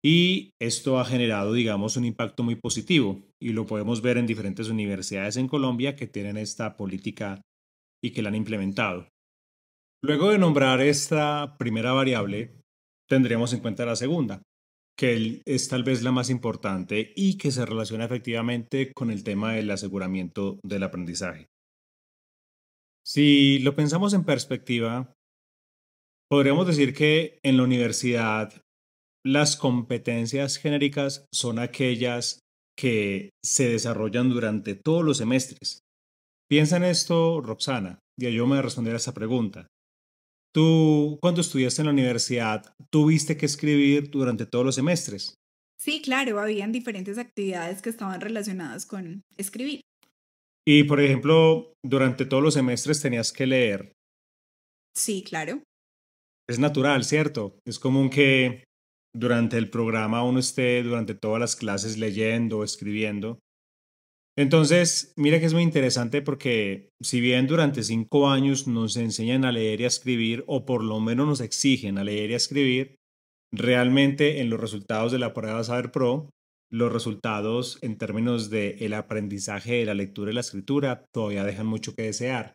Y 0.05 0.51
esto 0.61 0.99
ha 1.01 1.05
generado, 1.07 1.55
digamos, 1.55 1.97
un 1.97 2.05
impacto 2.05 2.43
muy 2.43 2.57
positivo 2.57 3.23
y 3.41 3.55
lo 3.55 3.65
podemos 3.65 4.03
ver 4.03 4.19
en 4.19 4.27
diferentes 4.27 4.69
universidades 4.69 5.39
en 5.39 5.49
Colombia 5.49 5.97
que 5.97 6.07
tienen 6.07 6.37
esta 6.37 6.77
política 6.77 7.41
y 8.03 8.11
que 8.11 8.21
la 8.21 8.29
han 8.29 8.35
implementado. 8.35 9.09
Luego 10.03 10.29
de 10.29 10.39
nombrar 10.39 10.83
esta 10.83 11.57
primera 11.59 11.93
variable, 11.93 12.61
tendremos 13.09 13.55
en 13.55 13.61
cuenta 13.61 13.87
la 13.87 13.97
segunda, 13.97 14.43
que 14.99 15.41
es 15.47 15.69
tal 15.71 15.85
vez 15.85 16.03
la 16.03 16.13
más 16.13 16.29
importante 16.29 17.15
y 17.17 17.39
que 17.39 17.51
se 17.51 17.65
relaciona 17.65 18.05
efectivamente 18.05 18.93
con 18.93 19.11
el 19.11 19.25
tema 19.25 19.55
del 19.55 19.71
aseguramiento 19.71 20.59
del 20.63 20.83
aprendizaje. 20.83 21.47
Si 23.07 23.59
lo 23.61 23.75
pensamos 23.75 24.13
en 24.13 24.25
perspectiva, 24.25 25.15
podríamos 26.31 26.67
decir 26.67 26.93
que 26.93 27.39
en 27.43 27.57
la 27.57 27.63
universidad 27.63 28.64
las 29.25 29.57
competencias 29.57 30.57
genéricas 30.59 31.27
son 31.33 31.59
aquellas 31.59 32.41
que 32.79 33.31
se 33.43 33.69
desarrollan 33.69 34.29
durante 34.29 34.75
todos 34.75 35.05
los 35.05 35.19
semestres. 35.19 35.81
Piensa 36.49 36.77
en 36.77 36.85
esto, 36.85 37.41
Roxana, 37.41 37.99
y 38.19 38.31
yo 38.33 38.45
me 38.47 38.51
voy 38.51 38.59
a 38.59 38.63
responder 38.63 38.95
a 38.95 38.99
esa 38.99 39.15
pregunta. 39.15 39.67
Tú, 40.55 41.19
cuando 41.21 41.41
estudiaste 41.41 41.83
en 41.83 41.87
la 41.87 41.93
universidad, 41.93 42.75
¿tuviste 42.93 43.37
que 43.37 43.47
escribir 43.47 44.11
durante 44.11 44.47
todos 44.47 44.65
los 44.65 44.75
semestres? 44.75 45.35
Sí, 45.81 46.01
claro, 46.01 46.39
habían 46.39 46.71
diferentes 46.71 47.19
actividades 47.19 47.83
que 47.83 47.91
estaban 47.91 48.21
relacionadas 48.21 48.87
con 48.87 49.23
escribir. 49.37 49.81
Y, 50.67 50.85
por 50.85 51.01
ejemplo, 51.01 51.73
durante 51.85 52.25
todos 52.25 52.43
los 52.43 52.55
semestres 52.55 53.01
tenías 53.01 53.33
que 53.33 53.47
leer. 53.47 53.93
Sí, 54.97 55.25
claro. 55.27 55.63
Es 56.49 56.59
natural, 56.59 57.05
¿cierto? 57.05 57.59
Es 57.67 57.79
común 57.79 58.09
que 58.09 58.65
durante 59.15 59.57
el 59.57 59.71
programa 59.71 60.25
uno 60.25 60.41
esté 60.41 60.83
durante 60.83 61.15
todas 61.15 61.41
las 61.41 61.57
clases 61.57 61.97
leyendo 61.99 62.65
escribiendo. 62.65 63.39
Entonces, 64.37 65.13
mira 65.17 65.39
que 65.39 65.47
es 65.47 65.55
muy 65.55 65.63
interesante 65.63 66.21
porque 66.21 66.91
si 67.01 67.21
bien 67.21 67.47
durante 67.47 67.85
cinco 67.85 68.29
años 68.29 68.67
nos 68.67 68.97
enseñan 68.97 69.45
a 69.45 69.53
leer 69.53 69.81
y 69.81 69.85
a 69.85 69.89
escribir, 69.89 70.43
o 70.49 70.67
por 70.67 70.83
lo 70.83 70.99
menos 70.99 71.27
nos 71.27 71.41
exigen 71.41 71.99
a 71.99 72.05
leer 72.05 72.31
y 72.31 72.35
a 72.35 72.39
escribir, 72.39 72.97
realmente 73.53 74.41
en 74.41 74.51
los 74.51 74.61
resultados 74.61 75.13
de 75.13 75.21
la 75.21 75.33
prueba 75.33 75.63
Saber 75.63 75.93
Pro, 75.93 76.31
los 76.69 76.93
resultados 76.93 77.79
en 77.83 77.97
términos 77.97 78.51
del 78.51 78.83
el 78.83 78.95
aprendizaje 78.95 79.75
de 79.75 79.85
la 79.85 79.95
lectura 79.95 80.33
y 80.33 80.35
la 80.35 80.41
escritura 80.41 81.05
todavía 81.13 81.45
dejan 81.45 81.69
mucho 81.69 81.95
que 81.95 82.03
desear. 82.03 82.55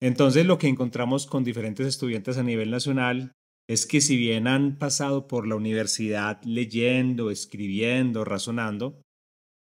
Entonces, 0.00 0.46
lo 0.46 0.58
que 0.58 0.68
encontramos 0.68 1.26
con 1.26 1.42
diferentes 1.42 1.88
estudiantes 1.88 2.38
a 2.38 2.44
nivel 2.44 2.70
nacional 2.70 3.32
es 3.68 3.86
que 3.86 4.00
si 4.00 4.16
bien 4.16 4.46
han 4.46 4.78
pasado 4.78 5.26
por 5.26 5.46
la 5.46 5.56
universidad 5.56 6.42
leyendo, 6.44 7.30
escribiendo, 7.30 8.24
razonando, 8.24 9.00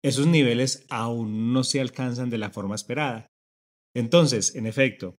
esos 0.04 0.26
niveles 0.26 0.84
aún 0.90 1.52
no 1.52 1.64
se 1.64 1.80
alcanzan 1.80 2.28
de 2.30 2.38
la 2.38 2.50
forma 2.50 2.74
esperada. 2.74 3.28
Entonces, 3.96 4.54
en 4.56 4.66
efecto, 4.66 5.16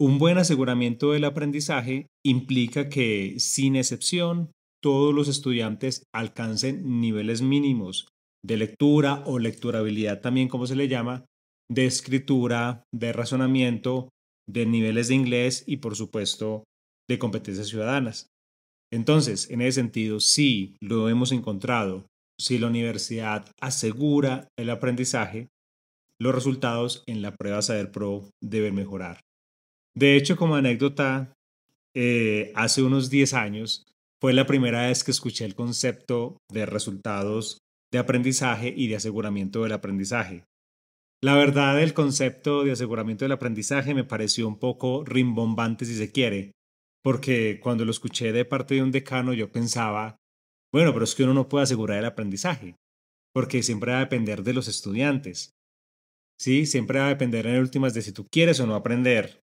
un 0.00 0.18
buen 0.18 0.38
aseguramiento 0.38 1.12
del 1.12 1.24
aprendizaje 1.24 2.06
implica 2.24 2.88
que, 2.88 3.36
sin 3.38 3.76
excepción, 3.76 4.52
todos 4.82 5.14
los 5.14 5.28
estudiantes 5.28 6.04
alcancen 6.12 7.00
niveles 7.00 7.40
mínimos 7.40 8.08
de 8.44 8.56
lectura 8.56 9.22
o 9.26 9.38
lecturabilidad 9.38 10.20
también 10.20 10.48
como 10.48 10.66
se 10.66 10.76
le 10.76 10.88
llama, 10.88 11.24
de 11.70 11.86
escritura, 11.86 12.82
de 12.92 13.12
razonamiento, 13.12 14.08
de 14.48 14.66
niveles 14.66 15.08
de 15.08 15.14
inglés 15.14 15.64
y 15.66 15.78
por 15.78 15.94
supuesto 15.96 16.64
de 17.08 17.18
competencias 17.18 17.68
ciudadanas. 17.68 18.30
Entonces, 18.92 19.50
en 19.50 19.62
ese 19.62 19.80
sentido, 19.80 20.20
sí 20.20 20.76
lo 20.80 21.08
hemos 21.08 21.32
encontrado 21.32 22.06
si 22.38 22.58
la 22.58 22.66
universidad 22.66 23.46
asegura 23.60 24.48
el 24.56 24.70
aprendizaje, 24.70 25.48
los 26.18 26.34
resultados 26.34 27.02
en 27.06 27.22
la 27.22 27.34
prueba 27.34 27.62
Saber 27.62 27.90
Pro 27.90 28.30
deben 28.40 28.74
mejorar. 28.74 29.20
De 29.94 30.16
hecho, 30.16 30.36
como 30.36 30.56
anécdota, 30.56 31.32
eh, 31.94 32.52
hace 32.54 32.82
unos 32.82 33.10
10 33.10 33.34
años 33.34 33.86
fue 34.20 34.32
la 34.32 34.46
primera 34.46 34.86
vez 34.86 35.04
que 35.04 35.10
escuché 35.10 35.44
el 35.44 35.54
concepto 35.54 36.38
de 36.50 36.66
resultados 36.66 37.58
de 37.92 37.98
aprendizaje 37.98 38.72
y 38.74 38.88
de 38.88 38.96
aseguramiento 38.96 39.62
del 39.62 39.72
aprendizaje. 39.72 40.44
La 41.22 41.36
verdad, 41.36 41.80
el 41.80 41.94
concepto 41.94 42.64
de 42.64 42.72
aseguramiento 42.72 43.24
del 43.24 43.32
aprendizaje 43.32 43.94
me 43.94 44.04
pareció 44.04 44.48
un 44.48 44.58
poco 44.58 45.04
rimbombante 45.04 45.84
si 45.84 45.94
se 45.94 46.10
quiere, 46.10 46.52
porque 47.02 47.60
cuando 47.60 47.84
lo 47.84 47.90
escuché 47.90 48.32
de 48.32 48.44
parte 48.44 48.74
de 48.74 48.82
un 48.82 48.92
decano 48.92 49.32
yo 49.32 49.50
pensaba 49.50 50.22
bueno, 50.72 50.92
pero 50.94 51.04
es 51.04 51.14
que 51.14 51.24
uno 51.24 51.34
no 51.34 51.48
puede 51.48 51.64
asegurar 51.64 51.98
el 51.98 52.06
aprendizaje, 52.06 52.76
porque 53.34 53.62
siempre 53.62 53.92
va 53.92 53.98
a 53.98 54.00
depender 54.00 54.42
de 54.42 54.54
los 54.54 54.68
estudiantes. 54.68 55.54
Sí, 56.40 56.66
siempre 56.66 56.98
va 56.98 57.06
a 57.06 57.10
depender 57.10 57.46
en 57.46 57.60
últimas 57.60 57.92
de 57.94 58.02
si 58.02 58.12
tú 58.12 58.26
quieres 58.32 58.58
o 58.58 58.66
no 58.66 58.74
aprender. 58.74 59.42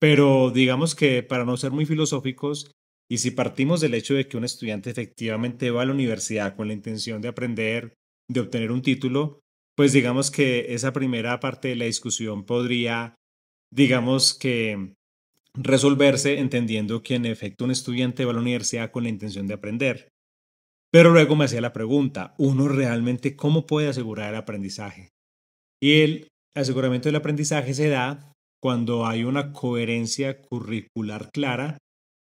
Pero 0.00 0.50
digamos 0.50 0.94
que 0.94 1.22
para 1.22 1.44
no 1.44 1.56
ser 1.56 1.70
muy 1.70 1.86
filosóficos, 1.86 2.72
y 3.08 3.18
si 3.18 3.30
partimos 3.30 3.80
del 3.80 3.94
hecho 3.94 4.14
de 4.14 4.26
que 4.26 4.36
un 4.36 4.44
estudiante 4.44 4.90
efectivamente 4.90 5.70
va 5.70 5.82
a 5.82 5.86
la 5.86 5.92
universidad 5.92 6.56
con 6.56 6.66
la 6.66 6.74
intención 6.74 7.22
de 7.22 7.28
aprender, 7.28 7.94
de 8.28 8.40
obtener 8.40 8.72
un 8.72 8.82
título, 8.82 9.40
pues 9.76 9.92
digamos 9.92 10.32
que 10.32 10.74
esa 10.74 10.92
primera 10.92 11.38
parte 11.38 11.68
de 11.68 11.76
la 11.76 11.84
discusión 11.84 12.44
podría, 12.44 13.14
digamos 13.72 14.34
que, 14.36 14.95
resolverse 15.56 16.38
entendiendo 16.38 17.02
que 17.02 17.14
en 17.14 17.26
efecto 17.26 17.64
un 17.64 17.70
estudiante 17.70 18.24
va 18.24 18.32
a 18.32 18.34
la 18.34 18.40
universidad 18.40 18.90
con 18.90 19.04
la 19.04 19.08
intención 19.08 19.46
de 19.46 19.54
aprender. 19.54 20.08
Pero 20.92 21.10
luego 21.10 21.36
me 21.36 21.44
hacía 21.44 21.60
la 21.60 21.72
pregunta, 21.72 22.34
¿uno 22.38 22.68
realmente 22.68 23.36
cómo 23.36 23.66
puede 23.66 23.88
asegurar 23.88 24.30
el 24.32 24.40
aprendizaje? 24.40 25.10
Y 25.82 26.00
el 26.00 26.28
aseguramiento 26.56 27.08
del 27.08 27.16
aprendizaje 27.16 27.74
se 27.74 27.88
da 27.88 28.32
cuando 28.62 29.06
hay 29.06 29.24
una 29.24 29.52
coherencia 29.52 30.40
curricular 30.40 31.30
clara 31.32 31.78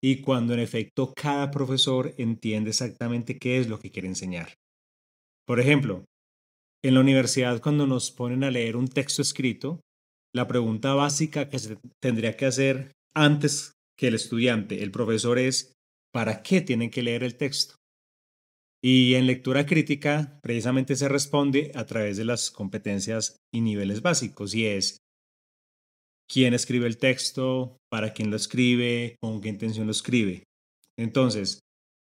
y 0.02 0.20
cuando 0.20 0.54
en 0.54 0.60
efecto 0.60 1.12
cada 1.14 1.50
profesor 1.50 2.14
entiende 2.18 2.70
exactamente 2.70 3.38
qué 3.38 3.58
es 3.58 3.68
lo 3.68 3.78
que 3.78 3.90
quiere 3.90 4.08
enseñar. 4.08 4.54
Por 5.46 5.60
ejemplo, 5.60 6.04
en 6.82 6.94
la 6.94 7.00
universidad 7.00 7.60
cuando 7.60 7.86
nos 7.86 8.10
ponen 8.10 8.44
a 8.44 8.50
leer 8.50 8.76
un 8.76 8.88
texto 8.88 9.22
escrito, 9.22 9.80
la 10.34 10.46
pregunta 10.46 10.94
básica 10.94 11.48
que 11.48 11.58
se 11.58 11.78
tendría 12.02 12.36
que 12.36 12.46
hacer 12.46 12.92
antes 13.14 13.72
que 13.96 14.08
el 14.08 14.14
estudiante, 14.14 14.82
el 14.82 14.90
profesor 14.90 15.38
es, 15.38 15.72
¿para 16.12 16.42
qué 16.42 16.60
tienen 16.60 16.90
que 16.90 17.02
leer 17.02 17.22
el 17.22 17.36
texto? 17.36 17.76
Y 18.82 19.14
en 19.14 19.26
lectura 19.26 19.64
crítica, 19.64 20.38
precisamente 20.42 20.96
se 20.96 21.08
responde 21.08 21.72
a 21.74 21.86
través 21.86 22.16
de 22.16 22.24
las 22.24 22.50
competencias 22.50 23.38
y 23.52 23.62
niveles 23.62 24.02
básicos, 24.02 24.54
y 24.54 24.66
es 24.66 24.98
quién 26.28 26.52
escribe 26.52 26.86
el 26.86 26.98
texto, 26.98 27.78
para 27.90 28.12
quién 28.12 28.30
lo 28.30 28.36
escribe, 28.36 29.16
con 29.22 29.40
qué 29.40 29.48
intención 29.48 29.86
lo 29.86 29.92
escribe. 29.92 30.44
Entonces, 30.98 31.60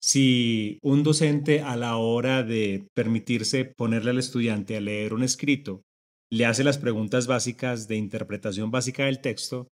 si 0.00 0.78
un 0.82 1.02
docente 1.02 1.62
a 1.62 1.76
la 1.76 1.96
hora 1.96 2.42
de 2.42 2.86
permitirse 2.94 3.64
ponerle 3.64 4.10
al 4.10 4.18
estudiante 4.18 4.76
a 4.76 4.80
leer 4.80 5.14
un 5.14 5.22
escrito, 5.22 5.82
le 6.30 6.44
hace 6.44 6.62
las 6.62 6.78
preguntas 6.78 7.26
básicas 7.26 7.88
de 7.88 7.96
interpretación 7.96 8.70
básica 8.70 9.06
del 9.06 9.20
texto, 9.20 9.68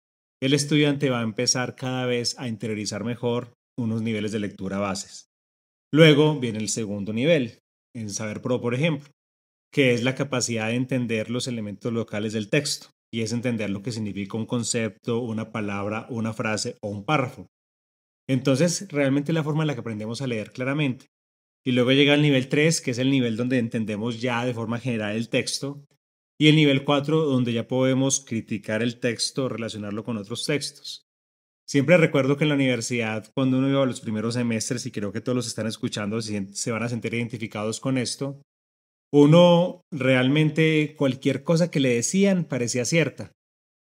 el 0.43 0.55
estudiante 0.55 1.11
va 1.11 1.21
a 1.21 1.25
empezar 1.25 1.77
cada 1.77 2.07
vez 2.07 2.39
a 2.39 2.49
interiorizar 2.49 3.05
mejor 3.05 3.53
unos 3.79 4.03
niveles 4.03 4.33
de 4.33 4.41
lectura 4.41 4.79
bases. 4.79 5.31
Luego 5.93 6.39
viene 6.39 6.59
el 6.59 6.69
segundo 6.69 7.13
nivel, 7.13 7.59
en 7.95 8.11
Saber 8.11 8.41
Pro, 8.41 8.61
por 8.61 8.75
ejemplo, 8.75 9.11
que 9.73 9.93
es 9.93 10.03
la 10.03 10.15
capacidad 10.15 10.69
de 10.69 10.75
entender 10.75 11.31
los 11.31 11.47
elementos 11.47 11.93
locales 11.93 12.33
del 12.33 12.49
texto, 12.49 12.89
y 13.13 13.23
es 13.23 13.33
entender 13.33 13.71
lo 13.71 13.83
que 13.83 13.93
significa 13.93 14.37
un 14.37 14.47
concepto, 14.47 15.21
una 15.21 15.51
palabra, 15.51 16.07
una 16.11 16.33
frase 16.33 16.77
o 16.81 16.89
un 16.89 17.05
párrafo. 17.05 17.47
Entonces, 18.29 18.87
realmente 18.91 19.33
la 19.33 19.43
forma 19.43 19.65
en 19.65 19.67
la 19.67 19.75
que 19.75 19.81
aprendemos 19.81 20.23
a 20.23 20.29
leer 20.29 20.53
claramente. 20.53 21.07
Y 21.67 21.73
luego 21.73 21.91
llega 21.93 22.15
el 22.15 22.23
nivel 22.23 22.49
3, 22.49 22.81
que 22.81 22.93
es 22.93 22.99
el 22.99 23.11
nivel 23.11 23.37
donde 23.37 23.59
entendemos 23.59 24.21
ya 24.21 24.45
de 24.45 24.55
forma 24.55 24.79
general 24.79 25.17
el 25.17 25.29
texto, 25.29 25.85
y 26.41 26.49
el 26.49 26.57
nivel 26.57 26.85
4, 26.85 27.27
donde 27.27 27.53
ya 27.53 27.69
podemos 27.69 28.25
criticar 28.27 28.83
el 28.83 28.99
texto, 28.99 29.51
relacionarlo 29.51 30.05
con 30.05 30.17
otros 30.17 30.47
textos. 30.47 31.07
Siempre 31.69 31.99
recuerdo 31.99 32.39
que 32.39 32.45
en 32.45 32.49
la 32.49 32.55
universidad, 32.55 33.31
cuando 33.35 33.59
uno 33.59 33.69
iba 33.69 33.83
a 33.83 33.87
los 33.87 34.01
primeros 34.01 34.35
semestres, 34.35 34.87
y 34.87 34.91
creo 34.91 35.13
que 35.13 35.21
todos 35.21 35.37
los 35.37 35.47
están 35.47 35.67
escuchando 35.67 36.19
se 36.23 36.73
van 36.73 36.83
a 36.83 36.89
sentir 36.89 37.13
identificados 37.13 37.79
con 37.79 37.99
esto, 37.99 38.41
uno 39.13 39.83
realmente 39.93 40.95
cualquier 40.97 41.45
cosa 41.45 41.71
que 41.71 41.79
le 41.79 41.91
decían 41.91 42.47
parecía 42.47 42.87
cierta, 42.87 43.33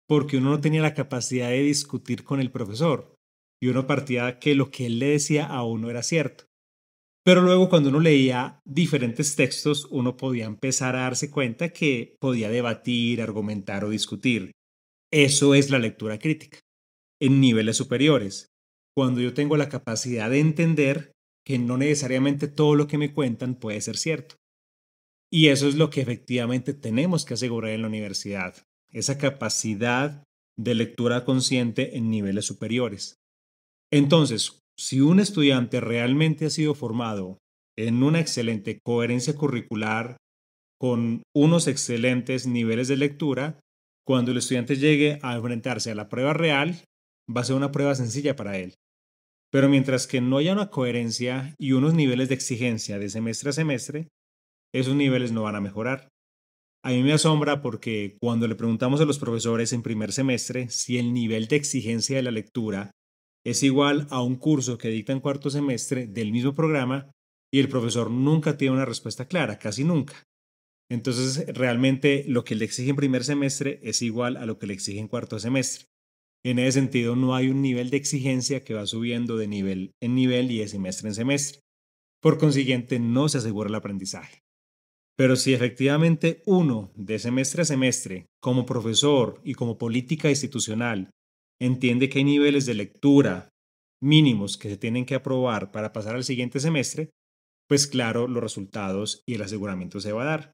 porque 0.06 0.36
uno 0.36 0.50
no 0.50 0.60
tenía 0.60 0.80
la 0.80 0.94
capacidad 0.94 1.48
de 1.48 1.60
discutir 1.60 2.22
con 2.22 2.38
el 2.38 2.52
profesor, 2.52 3.16
y 3.60 3.66
uno 3.66 3.88
partía 3.88 4.38
que 4.38 4.54
lo 4.54 4.70
que 4.70 4.86
él 4.86 5.00
le 5.00 5.06
decía 5.08 5.44
a 5.46 5.64
uno 5.64 5.90
era 5.90 6.04
cierto. 6.04 6.44
Pero 7.24 7.40
luego 7.40 7.70
cuando 7.70 7.88
uno 7.88 8.00
leía 8.00 8.60
diferentes 8.66 9.34
textos, 9.34 9.86
uno 9.90 10.16
podía 10.16 10.44
empezar 10.44 10.94
a 10.94 11.00
darse 11.00 11.30
cuenta 11.30 11.70
que 11.70 12.16
podía 12.20 12.50
debatir, 12.50 13.22
argumentar 13.22 13.84
o 13.84 13.90
discutir. 13.90 14.52
Eso 15.10 15.54
es 15.54 15.70
la 15.70 15.78
lectura 15.78 16.18
crítica. 16.18 16.58
en 17.20 17.40
niveles 17.40 17.76
superiores, 17.76 18.48
cuando 18.94 19.20
yo 19.20 19.32
tengo 19.32 19.56
la 19.56 19.68
capacidad 19.68 20.28
de 20.28 20.40
entender 20.40 21.12
que 21.46 21.58
no 21.58 21.78
necesariamente 21.78 22.48
todo 22.48 22.74
lo 22.74 22.86
que 22.86 22.98
me 22.98 23.14
cuentan 23.14 23.54
puede 23.54 23.80
ser 23.80 23.96
cierto. 23.96 24.36
Y 25.32 25.48
eso 25.48 25.68
es 25.68 25.76
lo 25.76 25.90
que 25.90 26.00
efectivamente 26.00 26.74
tenemos 26.74 27.24
que 27.24 27.34
asegurar 27.34 27.70
en 27.70 27.82
la 27.82 27.88
universidad, 27.88 28.56
esa 28.90 29.16
capacidad 29.16 30.24
de 30.58 30.74
lectura 30.74 31.24
consciente 31.24 31.96
en 31.96 32.10
niveles 32.10 32.46
superiores. 32.46 33.16
Entonces, 33.90 34.60
si 34.78 35.00
un 35.00 35.20
estudiante 35.20 35.80
realmente 35.80 36.46
ha 36.46 36.50
sido 36.50 36.74
formado 36.74 37.38
en 37.76 38.02
una 38.02 38.20
excelente 38.20 38.80
coherencia 38.84 39.34
curricular, 39.34 40.16
con 40.80 41.22
unos 41.34 41.68
excelentes 41.68 42.46
niveles 42.46 42.88
de 42.88 42.96
lectura, 42.96 43.58
cuando 44.06 44.32
el 44.32 44.38
estudiante 44.38 44.76
llegue 44.76 45.18
a 45.22 45.36
enfrentarse 45.36 45.90
a 45.90 45.94
la 45.94 46.08
prueba 46.08 46.34
real, 46.34 46.82
va 47.34 47.40
a 47.40 47.44
ser 47.44 47.56
una 47.56 47.72
prueba 47.72 47.94
sencilla 47.94 48.36
para 48.36 48.58
él. 48.58 48.74
Pero 49.50 49.68
mientras 49.68 50.06
que 50.06 50.20
no 50.20 50.38
haya 50.38 50.52
una 50.52 50.70
coherencia 50.70 51.54
y 51.58 51.72
unos 51.72 51.94
niveles 51.94 52.28
de 52.28 52.34
exigencia 52.34 52.98
de 52.98 53.08
semestre 53.08 53.50
a 53.50 53.52
semestre, 53.52 54.08
esos 54.74 54.94
niveles 54.96 55.32
no 55.32 55.42
van 55.42 55.56
a 55.56 55.60
mejorar. 55.60 56.08
A 56.84 56.90
mí 56.90 57.02
me 57.02 57.12
asombra 57.12 57.62
porque 57.62 58.18
cuando 58.20 58.46
le 58.46 58.56
preguntamos 58.56 59.00
a 59.00 59.04
los 59.04 59.18
profesores 59.18 59.72
en 59.72 59.82
primer 59.82 60.12
semestre 60.12 60.68
si 60.68 60.98
el 60.98 61.14
nivel 61.14 61.46
de 61.46 61.56
exigencia 61.56 62.16
de 62.16 62.22
la 62.24 62.30
lectura 62.30 62.90
es 63.44 63.62
igual 63.62 64.06
a 64.10 64.22
un 64.22 64.36
curso 64.36 64.78
que 64.78 64.88
dicta 64.88 65.12
en 65.12 65.20
cuarto 65.20 65.50
semestre 65.50 66.06
del 66.06 66.32
mismo 66.32 66.54
programa, 66.54 67.10
y 67.52 67.60
el 67.60 67.68
profesor 67.68 68.10
nunca 68.10 68.56
tiene 68.56 68.74
una 68.74 68.84
respuesta 68.84 69.26
clara, 69.28 69.58
casi 69.58 69.84
nunca. 69.84 70.24
Entonces, 70.90 71.46
realmente 71.54 72.24
lo 72.26 72.44
que 72.44 72.56
le 72.56 72.64
exige 72.64 72.90
en 72.90 72.96
primer 72.96 73.24
semestre 73.24 73.80
es 73.82 74.02
igual 74.02 74.36
a 74.36 74.46
lo 74.46 74.58
que 74.58 74.66
le 74.66 74.74
exige 74.74 74.98
en 74.98 75.08
cuarto 75.08 75.38
semestre. 75.38 75.86
En 76.44 76.58
ese 76.58 76.80
sentido, 76.80 77.16
no 77.16 77.34
hay 77.34 77.48
un 77.48 77.62
nivel 77.62 77.90
de 77.90 77.96
exigencia 77.96 78.64
que 78.64 78.74
va 78.74 78.86
subiendo 78.86 79.36
de 79.36 79.48
nivel 79.48 79.92
en 80.02 80.14
nivel 80.14 80.50
y 80.50 80.58
de 80.58 80.68
semestre 80.68 81.08
en 81.08 81.14
semestre. 81.14 81.60
Por 82.20 82.38
consiguiente, 82.38 82.98
no 82.98 83.28
se 83.28 83.38
asegura 83.38 83.68
el 83.68 83.74
aprendizaje. 83.74 84.42
Pero 85.16 85.36
si 85.36 85.54
efectivamente 85.54 86.42
uno, 86.44 86.92
de 86.96 87.18
semestre 87.18 87.62
a 87.62 87.64
semestre, 87.64 88.26
como 88.42 88.66
profesor 88.66 89.40
y 89.44 89.54
como 89.54 89.78
política 89.78 90.28
institucional, 90.28 91.10
entiende 91.60 92.08
que 92.08 92.18
hay 92.18 92.24
niveles 92.24 92.66
de 92.66 92.74
lectura 92.74 93.48
mínimos 94.02 94.58
que 94.58 94.68
se 94.68 94.76
tienen 94.76 95.06
que 95.06 95.14
aprobar 95.14 95.72
para 95.72 95.92
pasar 95.92 96.14
al 96.14 96.24
siguiente 96.24 96.60
semestre, 96.60 97.10
pues 97.68 97.86
claro, 97.86 98.28
los 98.28 98.42
resultados 98.42 99.22
y 99.26 99.34
el 99.34 99.42
aseguramiento 99.42 100.00
se 100.00 100.12
va 100.12 100.22
a 100.22 100.26
dar. 100.26 100.52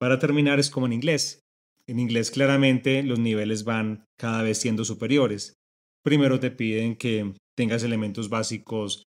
Para 0.00 0.18
terminar, 0.18 0.60
es 0.60 0.70
como 0.70 0.86
en 0.86 0.92
inglés. 0.92 1.40
En 1.88 1.98
inglés 1.98 2.30
claramente 2.30 3.02
los 3.02 3.18
niveles 3.18 3.64
van 3.64 4.04
cada 4.18 4.42
vez 4.42 4.58
siendo 4.58 4.84
superiores. 4.84 5.54
Primero 6.04 6.38
te 6.38 6.50
piden 6.50 6.96
que 6.96 7.34
tengas 7.56 7.82
elementos 7.82 8.28
básicos 8.28 9.02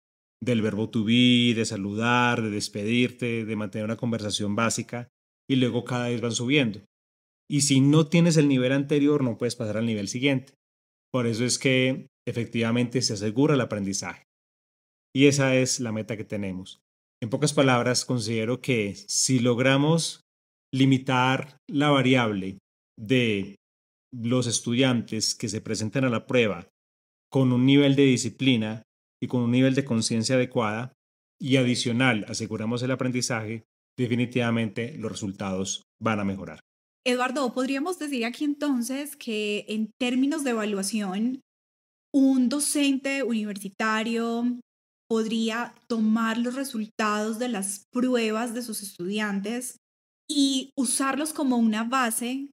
del 0.41 0.62
verbo 0.62 0.89
to 0.89 1.03
be, 1.03 1.53
de 1.56 1.65
saludar, 1.65 2.41
de 2.41 2.51
despedirte, 2.51 3.43
de 3.43 3.56
mantener 3.56 3.86
una 3.86 3.97
conversación 3.97 4.56
básica, 4.56 5.10
y 5.49 5.56
luego 5.56 5.84
cada 5.84 6.10
vez 6.10 6.21
van 6.21 6.32
subiendo. 6.32 6.82
Y 7.49 7.62
si 7.62 7.82
no 7.82 8.08
tienes 8.08 8.38
el 8.38 8.47
nivel 8.47 8.71
anterior, 8.71 9.23
no 9.23 9.38
puedes 9.38 9.56
pasar 9.56 9.77
al 9.77 9.86
nivel 9.86 10.08
siguiente. 10.08 10.53
Por 11.12 11.28
eso 11.28 11.46
es 11.46 11.58
que 11.58 12.08
efectivamente 12.28 13.02
se 13.02 13.13
asegura 13.13 13.54
el 13.54 13.62
aprendizaje. 13.62 14.24
Y 15.15 15.28
esa 15.28 15.56
es 15.56 15.80
la 15.80 15.91
meta 15.91 16.17
que 16.17 16.26
tenemos. 16.26 16.80
En 17.22 17.30
pocas 17.30 17.54
palabras, 17.54 18.06
considero 18.06 18.62
que 18.62 18.96
si 18.96 19.39
logramos 19.39 20.22
limitar 20.74 21.58
la 21.67 21.89
variable 21.89 22.60
de 23.00 23.56
los 24.13 24.48
estudiantes 24.48 25.34
que 25.36 25.50
se 25.50 25.62
presenten 25.62 26.06
a 26.06 26.10
la 26.10 26.28
prueba 26.28 26.67
con 27.32 27.52
un 27.52 27.65
nivel 27.65 27.96
de 27.96 28.04
disciplina 28.04 28.84
y 29.22 29.28
con 29.28 29.41
un 29.41 29.52
nivel 29.52 29.76
de 29.76 29.86
conciencia 29.86 30.36
adecuada 30.36 30.93
y 31.39 31.58
adicional 31.58 32.26
aseguramos 32.28 32.82
el 32.84 32.91
aprendizaje, 32.91 33.65
definitivamente 33.98 34.98
los 34.98 35.12
resultados 35.12 35.84
van 36.02 36.20
a 36.20 36.24
mejorar. 36.24 36.60
Eduardo, 37.05 37.53
podríamos 37.53 37.99
decir 37.99 38.25
aquí 38.25 38.43
entonces 38.43 39.15
que 39.15 39.65
en 39.67 39.91
términos 39.99 40.43
de 40.43 40.51
evaluación, 40.51 41.41
un 42.13 42.49
docente 42.49 43.23
universitario 43.23 44.60
podría 45.10 45.73
tomar 45.88 46.38
los 46.38 46.55
resultados 46.55 47.39
de 47.39 47.49
las 47.49 47.86
pruebas 47.91 48.53
de 48.53 48.62
sus 48.62 48.81
estudiantes 48.81 49.77
y 50.29 50.71
usarlos 50.75 51.33
como 51.33 51.57
una 51.57 51.83
base 51.83 52.49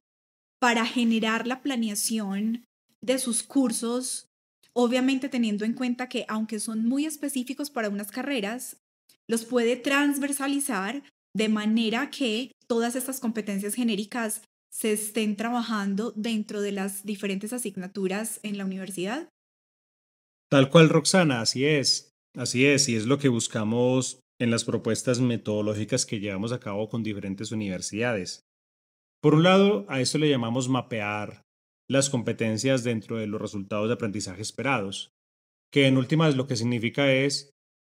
para 0.61 0.85
generar 0.85 1.47
la 1.47 1.61
planeación 1.61 2.63
de 3.01 3.19
sus 3.19 3.43
cursos, 3.43 4.27
obviamente 4.73 5.29
teniendo 5.29 5.65
en 5.65 5.73
cuenta 5.73 6.07
que 6.07 6.25
aunque 6.29 6.59
son 6.59 6.85
muy 6.85 7.05
específicos 7.05 7.69
para 7.69 7.89
unas 7.89 8.11
carreras, 8.11 8.77
los 9.27 9.45
puede 9.45 9.75
transversalizar 9.75 11.03
de 11.35 11.49
manera 11.49 12.09
que 12.09 12.53
todas 12.65 12.95
estas 12.95 13.19
competencias 13.19 13.75
genéricas 13.75 14.41
se 14.71 14.93
estén 14.93 15.35
trabajando 15.35 16.13
dentro 16.15 16.61
de 16.61 16.71
las 16.71 17.05
diferentes 17.05 17.51
asignaturas 17.53 18.39
en 18.43 18.57
la 18.57 18.65
universidad. 18.65 19.29
Tal 20.49 20.69
cual, 20.69 20.89
Roxana, 20.89 21.41
así 21.41 21.65
es. 21.65 22.11
Así 22.35 22.65
es, 22.65 22.89
y 22.89 22.95
es 22.95 23.05
lo 23.05 23.17
que 23.17 23.29
buscamos 23.29 24.19
en 24.39 24.51
las 24.51 24.63
propuestas 24.63 25.19
metodológicas 25.19 26.05
que 26.05 26.19
llevamos 26.19 26.51
a 26.51 26.59
cabo 26.59 26.89
con 26.89 27.03
diferentes 27.03 27.51
universidades. 27.51 28.41
Por 29.21 29.35
un 29.35 29.43
lado, 29.43 29.85
a 29.89 30.01
esto 30.01 30.17
le 30.17 30.29
llamamos 30.29 30.69
mapear 30.69 31.41
las 31.89 32.09
competencias 32.09 32.83
dentro 32.83 33.17
de 33.17 33.27
los 33.27 33.41
resultados 33.41 33.87
de 33.87 33.93
aprendizaje 33.93 34.41
esperados, 34.41 35.11
que 35.71 35.87
en 35.87 35.97
últimas 35.97 36.35
lo 36.35 36.47
que 36.47 36.55
significa 36.55 37.13
es 37.13 37.51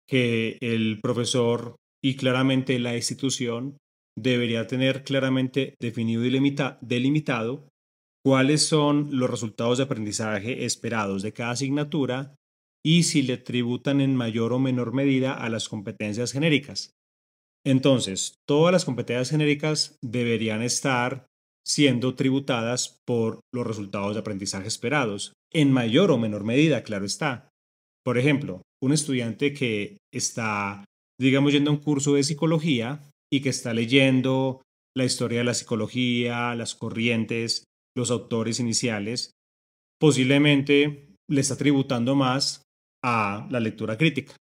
que 0.07 0.57
el 0.61 0.99
profesor 1.01 1.75
y 2.03 2.15
claramente 2.15 2.79
la 2.79 2.95
institución 2.95 3.77
debería 4.17 4.67
tener 4.67 5.03
claramente 5.03 5.75
definido 5.79 6.25
y 6.25 6.55
delimitado 6.81 7.69
cuáles 8.23 8.65
son 8.65 9.09
los 9.17 9.29
resultados 9.29 9.77
de 9.77 9.85
aprendizaje 9.85 10.65
esperados 10.65 11.21
de 11.21 11.33
cada 11.33 11.51
asignatura 11.51 12.35
y 12.83 13.03
si 13.03 13.21
le 13.21 13.37
tributan 13.37 14.01
en 14.01 14.15
mayor 14.15 14.53
o 14.53 14.59
menor 14.59 14.93
medida 14.93 15.33
a 15.33 15.49
las 15.49 15.69
competencias 15.69 16.31
genéricas. 16.31 16.91
Entonces, 17.63 18.35
todas 18.47 18.71
las 18.71 18.85
competencias 18.85 19.29
genéricas 19.29 19.97
deberían 20.03 20.63
estar 20.63 21.27
siendo 21.63 22.15
tributadas 22.15 22.99
por 23.05 23.41
los 23.53 23.67
resultados 23.67 24.15
de 24.15 24.21
aprendizaje 24.21 24.67
esperados, 24.67 25.33
en 25.53 25.71
mayor 25.71 26.11
o 26.11 26.17
menor 26.17 26.43
medida, 26.43 26.83
claro 26.83 27.05
está. 27.05 27.49
Por 28.03 28.17
ejemplo, 28.17 28.63
un 28.81 28.93
estudiante 28.93 29.53
que 29.53 29.97
está, 30.11 30.83
digamos, 31.21 31.53
yendo 31.53 31.69
a 31.69 31.73
un 31.73 31.79
curso 31.79 32.15
de 32.15 32.23
psicología 32.23 33.09
y 33.31 33.41
que 33.41 33.49
está 33.49 33.73
leyendo 33.73 34.61
la 34.95 35.05
historia 35.05 35.39
de 35.39 35.45
la 35.45 35.53
psicología, 35.53 36.55
las 36.55 36.75
corrientes, 36.75 37.65
los 37.95 38.11
autores 38.11 38.59
iniciales, 38.59 39.31
posiblemente 39.99 41.15
le 41.29 41.41
está 41.41 41.55
tributando 41.55 42.15
más 42.15 42.63
a 43.03 43.47
la 43.51 43.59
lectura 43.59 43.97
crítica. 43.97 44.35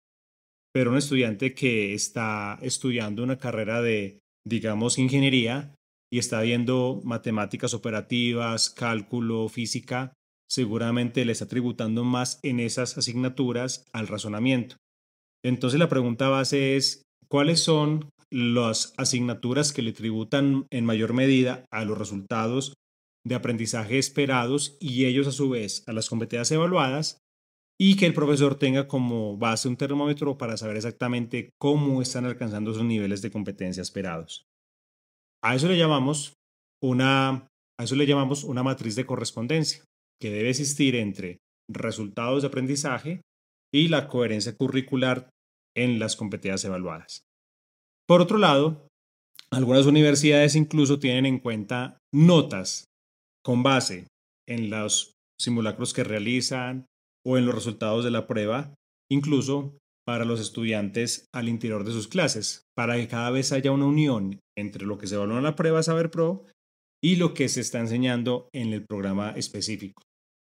Pero 0.73 0.91
un 0.91 0.97
estudiante 0.97 1.53
que 1.53 1.93
está 1.93 2.57
estudiando 2.61 3.23
una 3.23 3.37
carrera 3.37 3.81
de, 3.81 4.19
digamos, 4.47 4.97
ingeniería 4.99 5.75
y 6.11 6.19
está 6.19 6.41
viendo 6.41 7.01
matemáticas 7.03 7.73
operativas, 7.73 8.69
cálculo, 8.69 9.49
física, 9.49 10.13
seguramente 10.49 11.25
le 11.25 11.33
está 11.33 11.47
tributando 11.47 12.03
más 12.03 12.39
en 12.41 12.59
esas 12.59 12.97
asignaturas 12.97 13.85
al 13.91 14.07
razonamiento. 14.07 14.77
Entonces 15.43 15.79
la 15.79 15.89
pregunta 15.89 16.29
base 16.29 16.75
es, 16.75 17.03
¿cuáles 17.27 17.61
son 17.61 18.09
las 18.31 18.93
asignaturas 18.97 19.73
que 19.73 19.81
le 19.81 19.93
tributan 19.93 20.67
en 20.69 20.85
mayor 20.85 21.13
medida 21.13 21.65
a 21.71 21.85
los 21.85 21.97
resultados 21.97 22.73
de 23.25 23.35
aprendizaje 23.35 23.97
esperados 23.97 24.77
y 24.79 25.05
ellos 25.05 25.27
a 25.27 25.31
su 25.31 25.49
vez 25.49 25.83
a 25.87 25.93
las 25.93 26.09
competencias 26.09 26.51
evaluadas 26.51 27.19
y 27.79 27.95
que 27.95 28.05
el 28.05 28.13
profesor 28.13 28.55
tenga 28.55 28.87
como 28.87 29.37
base 29.37 29.67
un 29.67 29.77
termómetro 29.77 30.37
para 30.37 30.57
saber 30.57 30.75
exactamente 30.75 31.51
cómo 31.59 32.01
están 32.01 32.25
alcanzando 32.25 32.73
sus 32.73 32.83
niveles 32.83 33.21
de 33.21 33.31
competencia 33.31 33.81
esperados. 33.81 34.45
A 35.41 35.55
eso 35.55 35.67
le 35.69 35.77
llamamos 35.77 36.33
una, 36.83 37.47
a 37.79 37.83
eso 37.83 37.95
le 37.95 38.05
llamamos 38.05 38.43
una 38.43 38.63
matriz 38.63 38.95
de 38.95 39.05
correspondencia, 39.05 39.83
que 40.21 40.29
debe 40.29 40.49
existir 40.49 40.95
entre 40.95 41.37
resultados 41.69 42.41
de 42.41 42.49
aprendizaje 42.49 43.21
y 43.73 43.87
la 43.87 44.07
coherencia 44.07 44.55
curricular 44.55 45.29
en 45.75 45.99
las 45.99 46.15
competencias 46.15 46.65
evaluadas. 46.65 47.21
Por 48.07 48.21
otro 48.21 48.37
lado, 48.37 48.87
algunas 49.51 49.85
universidades 49.85 50.55
incluso 50.55 50.99
tienen 50.99 51.25
en 51.25 51.39
cuenta 51.39 51.97
notas 52.13 52.85
con 53.43 53.63
base 53.63 54.07
en 54.47 54.69
los 54.69 55.13
simulacros 55.39 55.93
que 55.93 56.03
realizan, 56.03 56.85
o 57.25 57.37
en 57.37 57.45
los 57.45 57.55
resultados 57.55 58.03
de 58.03 58.11
la 58.11 58.27
prueba, 58.27 58.73
incluso 59.11 59.77
para 60.05 60.25
los 60.25 60.39
estudiantes 60.39 61.27
al 61.33 61.49
interior 61.49 61.83
de 61.83 61.91
sus 61.91 62.07
clases, 62.07 62.63
para 62.75 62.95
que 62.95 63.07
cada 63.07 63.29
vez 63.29 63.51
haya 63.51 63.71
una 63.71 63.85
unión 63.85 64.39
entre 64.57 64.85
lo 64.85 64.97
que 64.97 65.07
se 65.07 65.15
evalúa 65.15 65.37
en 65.37 65.43
la 65.43 65.55
prueba 65.55 65.83
Saber 65.83 66.09
Pro 66.09 66.45
y 67.01 67.17
lo 67.17 67.33
que 67.33 67.47
se 67.49 67.61
está 67.61 67.79
enseñando 67.79 68.49
en 68.53 68.73
el 68.73 68.85
programa 68.85 69.31
específico. 69.31 70.01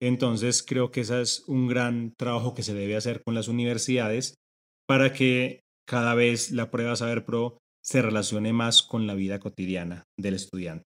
Entonces 0.02 0.64
creo 0.64 0.92
que 0.92 1.02
ese 1.02 1.22
es 1.22 1.44
un 1.48 1.68
gran 1.68 2.14
trabajo 2.18 2.54
que 2.54 2.64
se 2.64 2.74
debe 2.74 2.96
hacer 2.96 3.22
con 3.24 3.36
las 3.36 3.48
universidades 3.48 4.36
para 4.88 5.14
que 5.14 5.62
cada 5.86 6.16
vez 6.16 6.52
la 6.52 6.72
prueba 6.72 6.96
Saber 6.96 7.26
Pro 7.26 7.58
se 7.84 8.02
relacione 8.02 8.54
más 8.54 8.82
con 8.82 9.08
la 9.08 9.16
vida 9.16 9.40
cotidiana 9.40 10.06
del 10.18 10.36
estudiante. 10.36 10.86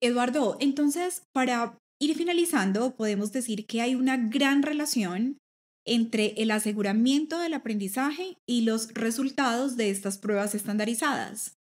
Eduardo, 0.00 0.56
entonces, 0.60 1.22
para 1.32 1.78
ir 2.00 2.14
finalizando, 2.16 2.96
podemos 2.96 3.32
decir 3.32 3.66
que 3.66 3.80
hay 3.80 3.94
una 3.94 4.16
gran 4.16 4.62
relación 4.62 5.38
entre 5.86 6.34
el 6.42 6.50
aseguramiento 6.50 7.38
del 7.38 7.54
aprendizaje 7.54 8.36
y 8.46 8.62
los 8.62 8.92
resultados 8.92 9.76
de 9.76 9.90
estas 9.90 10.18
pruebas 10.18 10.54
estandarizadas. 10.54 11.54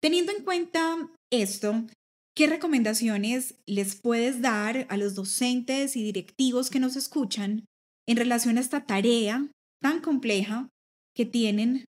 Teniendo 0.00 0.32
en 0.32 0.42
cuenta 0.42 1.10
esto, 1.30 1.86
¿qué 2.34 2.46
recomendaciones 2.46 3.56
les 3.66 3.94
puedes 3.96 4.40
dar 4.40 4.86
a 4.88 4.96
los 4.96 5.14
docentes 5.14 5.96
y 5.96 6.02
directivos 6.02 6.70
que 6.70 6.80
nos 6.80 6.96
escuchan 6.96 7.64
en 8.08 8.16
relación 8.16 8.58
a 8.58 8.60
esta 8.60 8.84
tarea 8.84 9.50
tan 9.80 10.00
compleja 10.00 10.68
que 11.14 11.26
tienen 11.26 11.84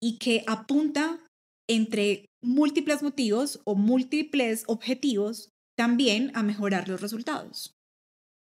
y 0.00 0.18
que 0.18 0.44
apunta 0.46 1.26
entre 1.68 2.26
múltiples 2.42 3.02
motivos 3.02 3.60
o 3.64 3.74
múltiples 3.74 4.64
objetivos 4.66 5.50
también 5.76 6.32
a 6.34 6.42
mejorar 6.42 6.88
los 6.88 7.00
resultados. 7.00 7.72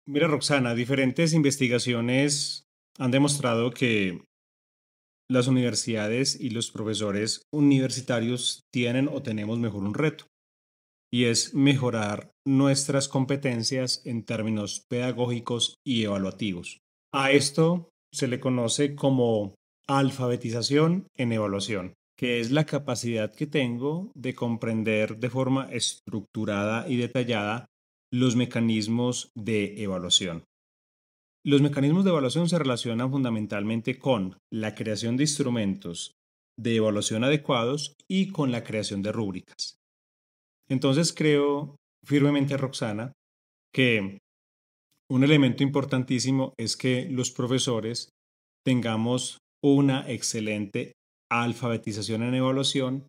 Mira, 0.07 0.27
Roxana, 0.27 0.73
diferentes 0.73 1.33
investigaciones 1.33 2.63
han 2.97 3.11
demostrado 3.11 3.71
que 3.71 4.23
las 5.29 5.47
universidades 5.47 6.37
y 6.39 6.49
los 6.49 6.71
profesores 6.71 7.43
universitarios 7.53 8.63
tienen 8.73 9.07
o 9.07 9.21
tenemos 9.21 9.59
mejor 9.59 9.83
un 9.83 9.93
reto, 9.93 10.25
y 11.11 11.25
es 11.25 11.53
mejorar 11.53 12.31
nuestras 12.45 13.07
competencias 13.07 14.01
en 14.05 14.23
términos 14.23 14.85
pedagógicos 14.89 15.75
y 15.85 16.03
evaluativos. 16.03 16.79
A 17.13 17.31
esto 17.31 17.89
se 18.13 18.27
le 18.27 18.39
conoce 18.39 18.95
como 18.95 19.55
alfabetización 19.87 21.07
en 21.17 21.33
evaluación 21.33 21.93
que 22.21 22.39
es 22.39 22.51
la 22.51 22.67
capacidad 22.67 23.33
que 23.33 23.47
tengo 23.47 24.11
de 24.13 24.35
comprender 24.35 25.17
de 25.17 25.31
forma 25.31 25.67
estructurada 25.71 26.87
y 26.87 26.97
detallada 26.97 27.65
los 28.13 28.35
mecanismos 28.35 29.31
de 29.35 29.81
evaluación. 29.81 30.43
Los 31.43 31.63
mecanismos 31.63 32.03
de 32.03 32.11
evaluación 32.11 32.47
se 32.47 32.59
relacionan 32.59 33.09
fundamentalmente 33.09 33.97
con 33.97 34.37
la 34.53 34.75
creación 34.75 35.17
de 35.17 35.23
instrumentos 35.23 36.13
de 36.59 36.75
evaluación 36.75 37.23
adecuados 37.23 37.95
y 38.07 38.27
con 38.27 38.51
la 38.51 38.63
creación 38.63 39.01
de 39.01 39.11
rúbricas. 39.11 39.80
Entonces 40.71 41.11
creo 41.11 41.75
firmemente, 42.05 42.55
Roxana, 42.55 43.11
que 43.73 44.19
un 45.11 45.23
elemento 45.25 45.63
importantísimo 45.63 46.53
es 46.57 46.77
que 46.77 47.09
los 47.09 47.31
profesores 47.31 48.07
tengamos 48.65 49.39
una 49.61 50.09
excelente 50.09 50.93
alfabetización 51.29 52.23
en 52.23 52.35
evaluación 52.35 53.07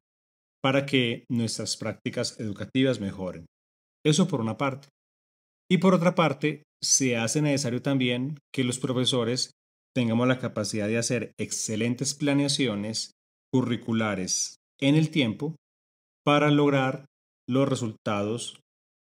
para 0.60 0.86
que 0.86 1.24
nuestras 1.30 1.76
prácticas 1.76 2.40
educativas 2.40 3.00
mejoren. 3.00 3.46
Eso 4.04 4.26
por 4.26 4.40
una 4.40 4.56
parte. 4.56 4.88
Y 5.70 5.78
por 5.78 5.94
otra 5.94 6.16
parte, 6.16 6.64
se 6.82 7.16
hace 7.16 7.42
necesario 7.42 7.80
también 7.80 8.38
que 8.52 8.64
los 8.64 8.80
profesores 8.80 9.52
tengamos 9.94 10.26
la 10.26 10.40
capacidad 10.40 10.88
de 10.88 10.98
hacer 10.98 11.32
excelentes 11.38 12.14
planeaciones 12.14 13.12
curriculares 13.52 14.56
en 14.80 14.96
el 14.96 15.10
tiempo 15.10 15.54
para 16.24 16.50
lograr 16.50 17.06
los 17.52 17.68
resultados 17.68 18.60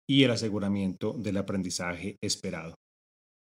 y 0.10 0.24
el 0.24 0.32
aseguramiento 0.32 1.14
del 1.14 1.38
aprendizaje 1.38 2.18
esperado. 2.22 2.76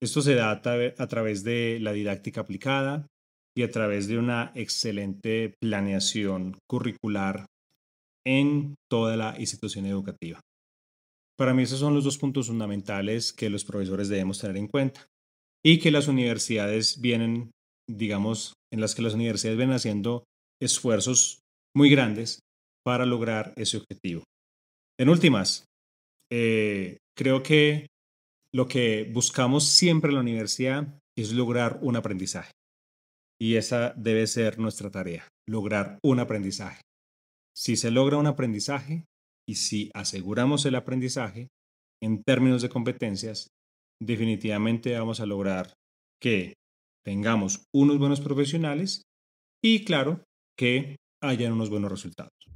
Esto 0.01 0.21
se 0.21 0.35
da 0.35 0.51
a, 0.51 1.07
través 1.07 1.43
de 1.43 1.79
la 1.79 1.93
didáctica 1.93 2.41
aplicada, 2.41 3.07
y 3.55 3.63
a 3.63 3.71
través 3.71 4.07
de 4.07 4.17
una 4.17 4.51
excelente 4.55 5.53
planeación 5.61 6.57
curricular 6.67 7.45
en 8.25 8.75
toda 8.89 9.15
la 9.15 9.35
institución 9.39 9.85
educativa. 9.85 10.39
Para 11.37 11.53
mí 11.53 11.63
esos 11.63 11.79
son 11.79 11.93
los 11.93 12.03
dos 12.03 12.17
puntos 12.17 12.47
fundamentales 12.47 13.33
que 13.33 13.49
los 13.49 13.65
profesores 13.65 14.09
debemos 14.09 14.39
tener 14.39 14.57
en 14.57 14.67
cuenta 14.67 15.05
y 15.63 15.79
que 15.79 15.91
las 15.91 16.07
universidades 16.07 16.99
vienen, 17.01 17.51
digamos, 17.89 18.53
en 18.71 18.81
las 18.81 18.95
que 18.95 19.01
las 19.01 19.13
universidades 19.13 19.57
vienen 19.57 19.75
haciendo 19.75 20.23
esfuerzos 20.61 21.39
muy 21.75 21.89
grandes 21.89 22.39
para 22.83 23.05
lograr 23.05 23.53
ese 23.55 23.77
objetivo. 23.77 24.23
En 24.99 25.09
últimas, 25.09 25.65
eh, 26.31 26.97
creo 27.17 27.41
que 27.41 27.87
lo 28.53 28.67
que 28.67 29.09
buscamos 29.11 29.67
siempre 29.67 30.09
en 30.09 30.15
la 30.15 30.21
universidad 30.21 30.99
es 31.17 31.31
lograr 31.33 31.79
un 31.81 31.95
aprendizaje. 31.95 32.51
Y 33.41 33.55
esa 33.55 33.93
debe 33.97 34.27
ser 34.27 34.59
nuestra 34.59 34.91
tarea, 34.91 35.27
lograr 35.47 35.97
un 36.03 36.19
aprendizaje. 36.19 36.81
Si 37.55 37.75
se 37.75 37.91
logra 37.91 38.17
un 38.17 38.27
aprendizaje 38.27 39.05
y 39.47 39.55
si 39.55 39.89
aseguramos 39.93 40.65
el 40.65 40.75
aprendizaje 40.75 41.49
en 42.01 42.23
términos 42.23 42.61
de 42.61 42.69
competencias, 42.69 43.47
definitivamente 44.01 44.97
vamos 44.97 45.19
a 45.19 45.25
lograr 45.25 45.73
que 46.21 46.53
tengamos 47.03 47.65
unos 47.73 47.97
buenos 47.97 48.21
profesionales 48.21 49.01
y 49.63 49.83
claro, 49.83 50.23
que 50.57 50.97
hayan 51.21 51.53
unos 51.53 51.69
buenos 51.69 51.91
resultados. 51.91 52.52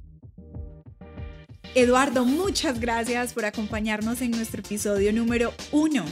Eduardo, 1.74 2.24
muchas 2.24 2.80
gracias 2.80 3.32
por 3.32 3.44
acompañarnos 3.44 4.22
en 4.22 4.30
nuestro 4.30 4.60
episodio 4.60 5.12
número 5.12 5.52
uno. 5.70 6.04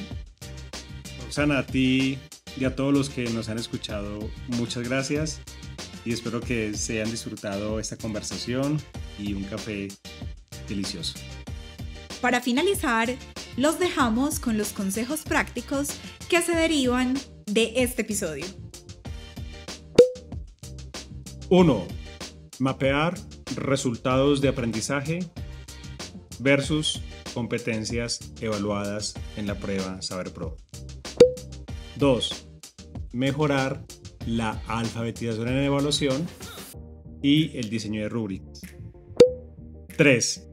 Roxana, 1.23 1.59
a 1.59 1.67
ti 1.67 2.19
y 2.59 2.65
a 2.65 2.77
todos 2.77 2.93
los 2.93 3.11
que 3.11 3.25
nos 3.31 3.49
han 3.49 3.59
escuchado, 3.59 4.31
muchas 4.49 4.89
gracias 4.89 5.41
y 6.05 6.13
espero 6.13 6.41
que 6.41 6.75
se 6.75 7.01
hayan 7.01 7.11
disfrutado 7.11 7.81
esta 7.81 7.97
conversación 7.97 8.79
y 9.19 9.33
un 9.33 9.45
café 9.45 9.89
delicioso. 10.69 11.15
Para 12.21 12.41
finalizar, 12.41 13.15
los 13.57 13.79
dejamos 13.79 14.39
con 14.39 14.59
los 14.59 14.73
consejos 14.73 15.23
prácticos 15.23 15.89
que 16.29 16.43
se 16.43 16.53
derivan 16.53 17.15
de 17.47 17.73
este 17.77 18.03
episodio. 18.03 18.47
1. 21.49 21.87
Mapear 22.59 23.15
resultados 23.57 24.41
de 24.41 24.49
aprendizaje 24.49 25.21
versus 26.41 27.01
competencias 27.35 28.33
evaluadas 28.41 29.15
en 29.37 29.47
la 29.47 29.55
prueba 29.55 30.01
Saber 30.03 30.33
Pro. 30.33 30.57
2 31.97 32.47
mejorar 33.17 33.83
la 34.27 34.63
alfabetización 34.67 35.49
en 35.49 35.65
evaluación 35.65 36.27
y 37.23 37.57
el 37.57 37.71
diseño 37.71 38.03
de 38.03 38.11
rúbricas. 38.11 38.61
3. 39.97 40.51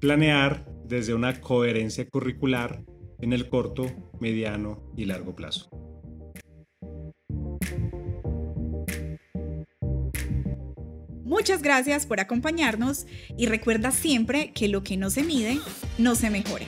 Planear 0.00 0.66
desde 0.84 1.14
una 1.14 1.40
coherencia 1.40 2.06
curricular 2.06 2.84
en 3.20 3.32
el 3.32 3.48
corto, 3.48 3.86
mediano 4.20 4.92
y 4.96 5.06
largo 5.06 5.34
plazo. 5.34 5.70
Muchas 11.24 11.62
gracias 11.62 12.04
por 12.04 12.20
acompañarnos 12.20 13.06
y 13.38 13.46
recuerda 13.46 13.90
siempre 13.90 14.52
que 14.52 14.68
lo 14.68 14.82
que 14.82 14.98
no 14.98 15.08
se 15.08 15.22
mide 15.22 15.58
no 15.96 16.14
se 16.14 16.28
mejora. 16.28 16.66